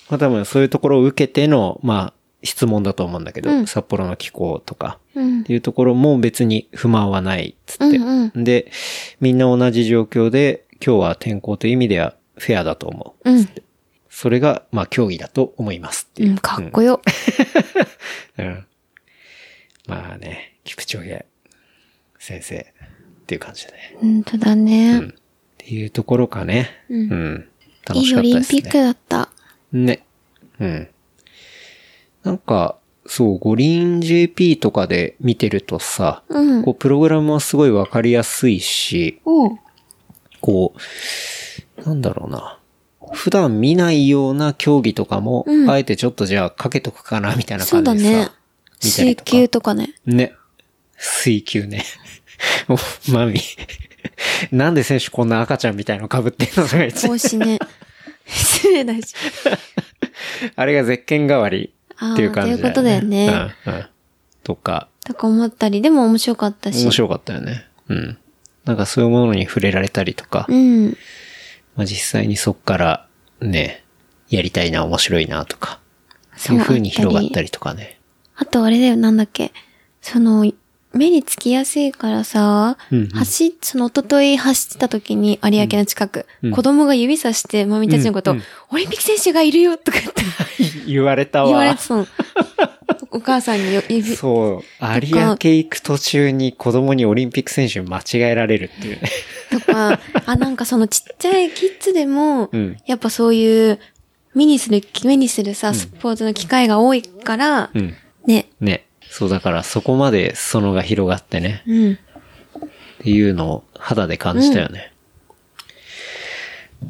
[0.09, 7.97] まあ多分そういうところを受けての、まあ、質問だと思うんだけど、札幌の気候とか、うんっていうところも別に不満はないっつって。
[7.97, 8.71] うんうで、
[9.19, 13.31] みんな同じ状況で、今日は天候という意味ではフェアだと思う。
[13.31, 13.49] うん。
[14.17, 16.33] それが、まあ競技だと思いますっていうう。
[16.33, 17.01] ん、かっこよ。
[18.39, 18.65] うん。
[19.85, 21.27] まあね、キプチョゲ
[22.17, 22.63] 先生っ
[23.27, 23.95] ていう感じでね。
[23.99, 24.99] 本当だね。
[25.01, 25.03] っ
[25.59, 26.71] ていうところかね。
[26.89, 27.47] うん。
[27.87, 28.59] 楽いいオしかったですね。
[28.59, 29.29] リンピックだった。
[29.71, 30.03] ね。
[30.61, 30.87] うん。
[32.23, 39.21] なんか、そう、五輪 JP とかで見てるとさ、うんこう、プログラムはすごいわかりやすいし。
[40.41, 40.73] こ
[41.77, 42.56] う、なんだろうな。
[43.13, 48.19] 普段見ないような競技とかも、うんあえてちょっとじゃあかけとくかな、みたいなそう感じでさ。
[48.19, 48.31] だね。
[48.79, 49.93] 水球とかね。
[50.05, 50.33] ね。
[50.97, 51.83] 水球ね。
[52.69, 52.77] お、
[53.11, 53.39] マミ。
[54.51, 57.59] なんで選手こんな赤ちゃんみたいの被ってんのとか言って帽子ね。
[58.27, 59.13] 失礼だし。
[60.55, 61.73] あれがゼッケン代わり
[62.13, 62.61] っていう感じだよね。
[62.61, 63.85] いうことだよねうん、うん。
[64.43, 66.83] とか、とか思ったり、でも面白かったし。
[66.83, 67.65] 面白かったよね。
[67.89, 68.17] うん。
[68.65, 70.97] なんかそういうものに触れられたりとか、うん。
[71.77, 73.07] まあ実際にそっから
[73.39, 73.85] ね、
[74.29, 75.79] やりたいな、面白いなとか、
[76.35, 77.99] そいうう風に広があったりったりとかね。
[78.35, 79.53] あとあれだよ、なんだっけ。
[80.01, 80.51] その、
[80.93, 90.23] 目につきやすいからさ、うんうん走っ、その一昨日走ってた時に有明の近く、子供が指さしてマミたちのこと、うんうんオリンピック選手がいるよとかって
[90.85, 91.47] 言われたわ。
[91.47, 92.07] 言われてたの。
[93.11, 94.63] お母さんによ指、そう。
[94.81, 99.09] 有明行く途中に子供にオリンピック選手に間違えられるっていうね。
[99.51, 103.79] とか、あ、なんかそのちっちゃいキッズでも、うんやっぱそういう、
[104.33, 107.95] 目にする、目にするさ、スポーツの機会が多いから、うん。
[108.25, 108.47] ね。
[108.59, 108.86] ね。
[109.09, 111.63] そうだからそこまでそのが広がってね。
[111.67, 111.93] うん。
[111.93, 111.97] っ
[112.99, 114.93] ていうのを肌で感じたよね。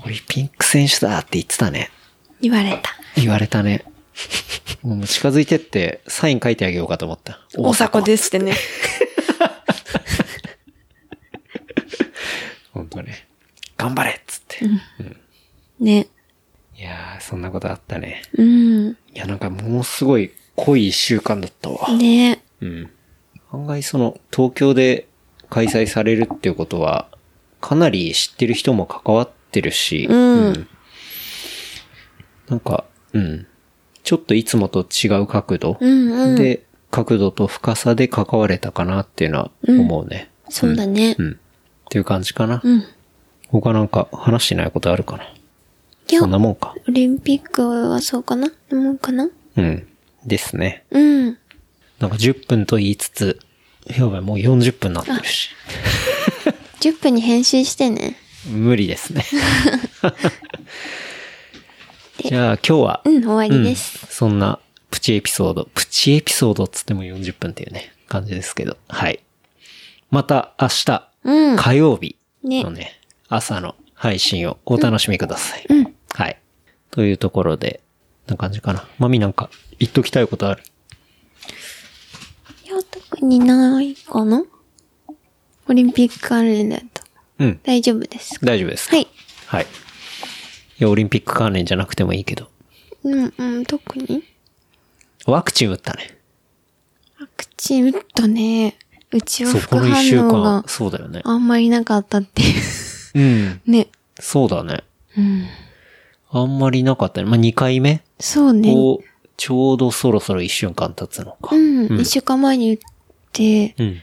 [0.06, 1.90] オリンピック選手だって言ってたね。
[2.42, 2.96] 言われた。
[3.16, 3.86] 言われたね。
[4.84, 7.40] もう近づいてってサイン書いてあげようかと思った。
[7.56, 8.54] 大阪ですってね。
[12.74, 13.28] 本当ね。
[13.76, 14.66] 頑張れっつって。
[15.80, 16.08] ね。
[16.78, 18.22] いやー、そんなことあったね。
[18.34, 18.90] うん。
[18.92, 20.32] いや、なんかものすごい
[20.68, 21.94] 濃い一週間だったわ。
[21.94, 22.44] ね。
[22.60, 22.90] うん。
[23.54, 25.08] 案外その、東京で
[25.50, 27.08] 開催されるっていうことは、
[27.62, 30.14] かなり知ってる人も関わってるし、う
[30.52, 30.68] ん
[32.50, 33.48] なんか、うん。
[34.04, 36.36] ちょっといつもと違う角度、うんうん。
[36.36, 40.30] で、角度と深さで関われたかなっていうのは思うね。
[40.50, 41.24] そうだねう。
[41.24, 41.32] ん。
[41.32, 41.36] っ
[41.90, 42.60] ていう感じかな。
[42.62, 42.84] うん。
[43.48, 45.24] 他なんか話してないことあるかな？
[46.20, 46.76] そんなもんか。
[46.90, 49.30] オリンピックはそうかなもんかな？
[49.56, 49.88] うん。
[50.28, 50.84] ですね。
[50.92, 51.26] うん。
[52.00, 53.40] なんか10分と言いつつ、
[53.88, 55.50] やばい、もう40分になってるし。
[56.82, 58.18] 10分に編集してね。
[58.48, 59.26] 無理ですね。
[62.24, 64.00] じゃあ今日は、うん、終わりです。
[64.04, 64.60] うんそんな
[64.90, 69.20] プチエピソード、プチエピソードっつっても40分っていうね、感じですけど、はい。
[70.10, 71.58] また明日、うん。
[71.58, 75.66] 火曜日ねのね、朝の配信をお楽しみください。
[75.70, 75.94] うん。
[76.14, 76.40] はい。
[76.92, 77.82] というところで、
[78.28, 78.88] な感じかな。
[78.98, 79.50] まみなんか
[79.80, 80.64] 言っときたいことある？
[82.66, 84.44] いや、特にないかな
[85.68, 86.86] オリンピック関連だと。
[87.40, 87.60] うん。
[87.64, 88.40] 大丈夫です。
[88.44, 88.90] 大丈夫です。
[88.90, 89.08] はい。
[89.48, 89.64] はい。
[89.64, 89.68] い
[90.84, 92.50] や、オリンピック関連じゃなくてもいいけど。
[93.04, 94.24] うん、うん、特に？
[95.26, 96.18] ワクチン打ったね。
[97.20, 98.78] ワクチン打ったね。
[99.12, 100.68] うちはそう、副この一週反応間が。
[100.68, 101.22] そうだよね。
[101.24, 102.50] あんまりなかったっていう。
[103.16, 103.62] うん。
[103.66, 103.88] ね。
[104.20, 104.84] そうだね。
[105.18, 105.46] うん。
[106.30, 107.28] あんまりなかったね。
[107.28, 108.04] まあ、2回目？
[108.20, 108.74] そうね。
[108.76, 109.02] を、
[109.38, 111.56] ちょうどそろそろ1週間経つのか。
[111.56, 112.00] うん。
[112.00, 112.78] 一、週間前に打っ
[113.32, 114.02] て、うん。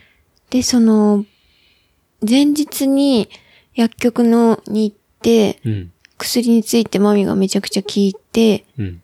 [0.49, 1.25] で、その、
[2.27, 3.29] 前日に
[3.75, 5.91] 薬局のに行って、うん。
[6.17, 9.01] 薬についてマミがめちゃくちゃ聞いて、うん。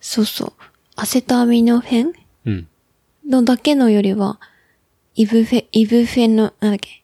[0.00, 0.52] そうそう。
[0.96, 2.12] アセトアミノフェン
[2.44, 2.68] うん。
[3.26, 4.38] のだけのよりは、
[5.14, 7.02] イブフェ、イブフェンの、なんだっけ？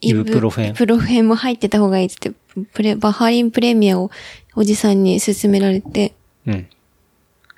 [0.00, 0.66] イブプロフェン？
[0.66, 2.32] イブプロフェンも入ってた方がいいって、
[2.72, 4.10] プレ、バハリンプレミアを
[4.56, 6.14] おじさんに勧められて、
[6.46, 6.66] うん。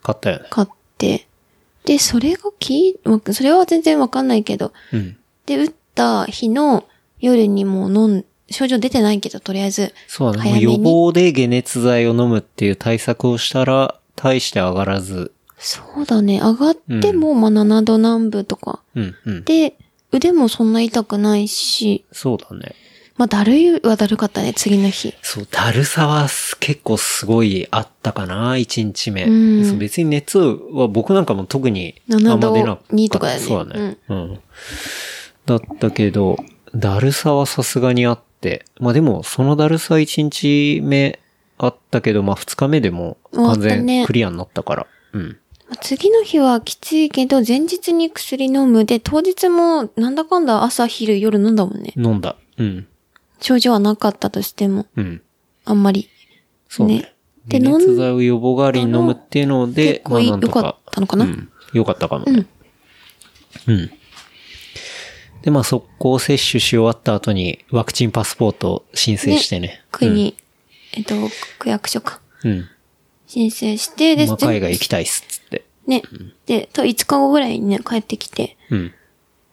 [0.03, 0.46] 買ったよね。
[0.50, 1.26] 買って、
[1.84, 5.16] で、それがき、まそれは全然わかんないけど、うん。
[5.46, 6.84] で、打った日の
[7.20, 9.94] 夜にもう飲ん、症状出てないけど、とりあえず。
[10.07, 10.50] そうだね。
[10.50, 15.32] も早めにう予防で解熱剤を飲むっていう対策をしたら、大して上がらず。
[15.59, 16.40] そうだね。
[16.40, 18.80] 上がっても、まあ7度南部とか。
[18.94, 19.44] うん、うん。
[19.44, 19.76] で、
[20.12, 22.74] 腕もそんな痛くないし、そうだね。
[23.17, 25.15] まあだるいはだるかったね、次の日。
[25.23, 29.25] そう、だるさはす結構すごいあったかな、1日目。
[29.25, 32.95] うん別に熱は僕なんかも特にあん7ま度出なかった。
[32.95, 33.97] 2とかだよねそうだね。
[34.09, 34.39] うん。
[35.47, 36.39] だったけど、
[36.75, 38.65] だるさはさすがにあって。
[38.81, 41.21] まあでも、そのだるさ1日目
[41.59, 44.87] あったけど、まあ2日目でも完全クリアになったから。
[45.13, 45.37] うん。
[45.69, 51.93] まあ次の日はきついけど、前日に薬飲むで、当日もなんだかんだ朝昼夜飲んだもんね。
[51.97, 52.37] 飲んだ。
[52.59, 52.87] うん。
[53.43, 55.22] 症状はなかったとしても、うん。
[55.64, 56.09] あんまり。
[56.68, 56.99] そうね。
[56.99, 57.12] ね
[57.47, 61.24] で解飲ん熱剤を予防代わりに飲むっていうので、結構いいなんと良かったのかな？
[61.24, 61.51] うん。
[61.72, 62.47] よかったかもね。
[63.66, 63.90] うん。
[65.43, 69.82] で、まあ、速攻接種し終わった後に、ワクチンパスポートを申請してね。
[69.90, 70.36] 国、
[70.93, 71.14] えっと、
[71.59, 72.20] 区役所か。
[72.45, 72.68] うん。
[73.26, 75.64] 申請して、で、まあ、海外行きたいっすっつって。
[75.86, 76.03] ね。
[76.47, 78.93] で、と5日後ぐらいにね、帰ってきて、うん。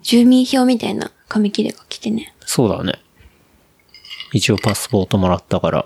[0.01, 2.35] 住民票みたいな紙切れが来てね。
[2.45, 2.99] そうだね。
[4.33, 5.85] 一応パスポートもらったから、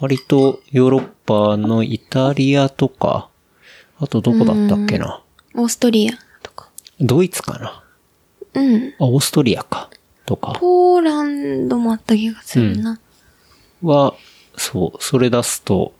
[0.00, 3.28] 割とヨーロッパのイタリアとか、
[3.98, 5.22] あとどこだったっけな？
[5.54, 6.12] オーストリア
[6.42, 6.68] とか。
[7.00, 7.82] ドイツかな？
[8.54, 8.94] うん。
[8.98, 9.88] あ、オーストリアか。
[10.26, 10.58] とか。
[10.58, 12.98] ポーランドもあった気がするな。
[13.82, 14.14] は、
[14.56, 15.94] そう、それ出すと、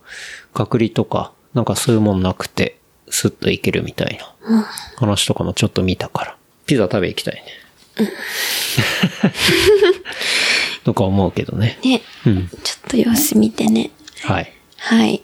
[0.53, 6.37] 隔離とか、なんかそういうもんなくて、スッといけるみたいな話とかもちょっと見たから。
[6.65, 7.43] ピザ食べ行きたいね。
[10.85, 11.79] とか思うけどね。
[11.83, 12.01] ね。
[12.27, 12.47] うん。
[12.47, 12.57] ちょ
[12.87, 13.89] っと様子見てね。
[14.23, 14.53] はい。
[14.77, 15.21] はい。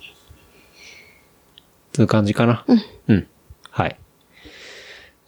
[1.93, 2.66] そういう感じかな。
[2.68, 2.82] うん。
[3.07, 3.28] うん。
[3.70, 3.95] はい。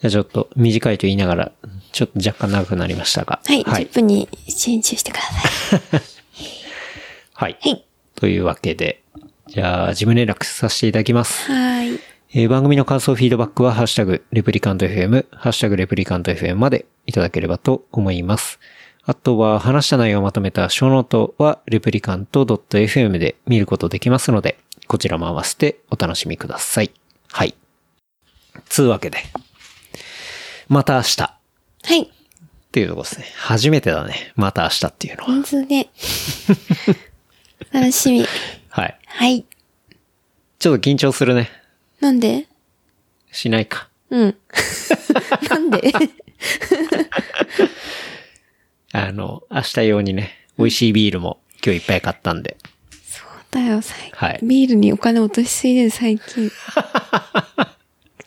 [0.01, 1.51] じゃあちょっと短いと言いながら、
[1.91, 3.41] ちょっと若干長くなりましたが。
[3.45, 3.63] はい。
[3.63, 3.93] はい10。
[3.93, 6.01] 分に集中してください。
[7.36, 7.57] はい。
[7.61, 7.86] はい。
[8.15, 9.03] というわけで、
[9.47, 11.51] じゃあ、事務連絡させていただきます。
[11.51, 11.91] はい。
[12.36, 18.59] えー番組の感想、フィードバックは、ハッシュタグ、レプリカント FM、ハッシュタグ、レプリカント FM までいただければと思います。
[19.06, 26.91] あとは、話した内容をまとめたショーノートは、レプリカント .fm で見ることできますので、こちらも合わせてお楽しみください。
[27.32, 27.54] はい。
[28.70, 29.18] つうわけで、
[30.70, 31.22] また明日。
[31.22, 31.38] は
[31.95, 32.01] い。
[32.04, 32.08] っ
[32.72, 33.26] ていうとこですね。
[33.36, 34.32] 初めてだね。
[34.36, 35.30] また明日っていうのは。
[35.32, 35.89] 本当ね。
[37.74, 38.26] 楽しみ。
[38.70, 38.97] はい。
[39.06, 39.45] はい。
[40.60, 41.51] ちょっと緊張するね。
[41.99, 42.47] なんで？
[43.32, 43.89] しないか。
[44.10, 44.38] うん。
[45.49, 45.91] なんで？
[48.94, 52.58] あの、明日用にね、美味しいビールも今日いっぱい買ったんで。
[53.50, 54.12] だよ、最近。
[54.14, 56.52] はいビールにお金落としすぎで最近。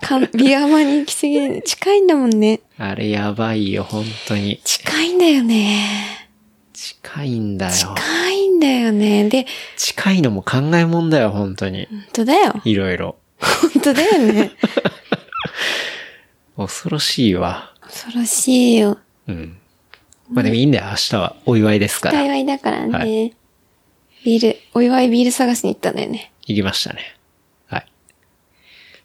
[0.01, 2.61] か ビアマに行きすぎで、近いんだもんね。
[2.79, 4.61] あれやばいよ、本当に。
[4.65, 6.29] 近いんだよね。
[6.73, 7.73] 近いんだよ。
[7.73, 9.29] 近いんだよね。
[9.29, 9.47] で、
[9.77, 11.87] 近いのも考えもんだよ、本当に。
[11.91, 12.61] 本当だよ。
[12.65, 13.17] いろいろ。
[13.41, 14.53] 本当だよね。
[16.57, 17.73] 恐ろしいわ。
[17.81, 18.99] 恐ろしいよ。
[19.27, 19.59] うん。
[20.31, 22.19] まあでもいいんだよ、明日はお祝いですから。
[22.19, 22.93] 幸いだからね。
[22.93, 23.05] は
[24.25, 26.33] ビール、お祝いビール探しに行ったんだよね。
[26.47, 27.01] 行きましたね。
[27.67, 27.87] はい。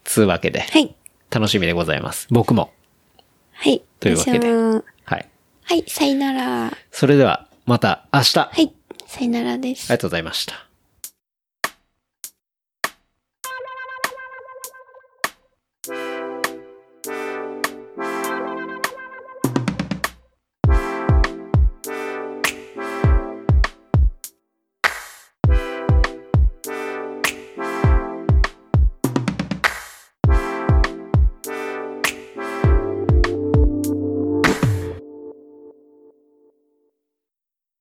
[0.03, 0.95] つうわけで、はい。
[1.29, 2.27] 楽しみでございます。
[2.31, 2.71] 僕も。
[3.53, 3.83] はい。
[3.99, 5.29] というわけではい。
[5.63, 6.77] はい、さよなら。
[6.91, 8.73] それでは、また明日、ありはい、
[9.05, 9.89] さよならです。
[9.89, 10.70] がとうございました。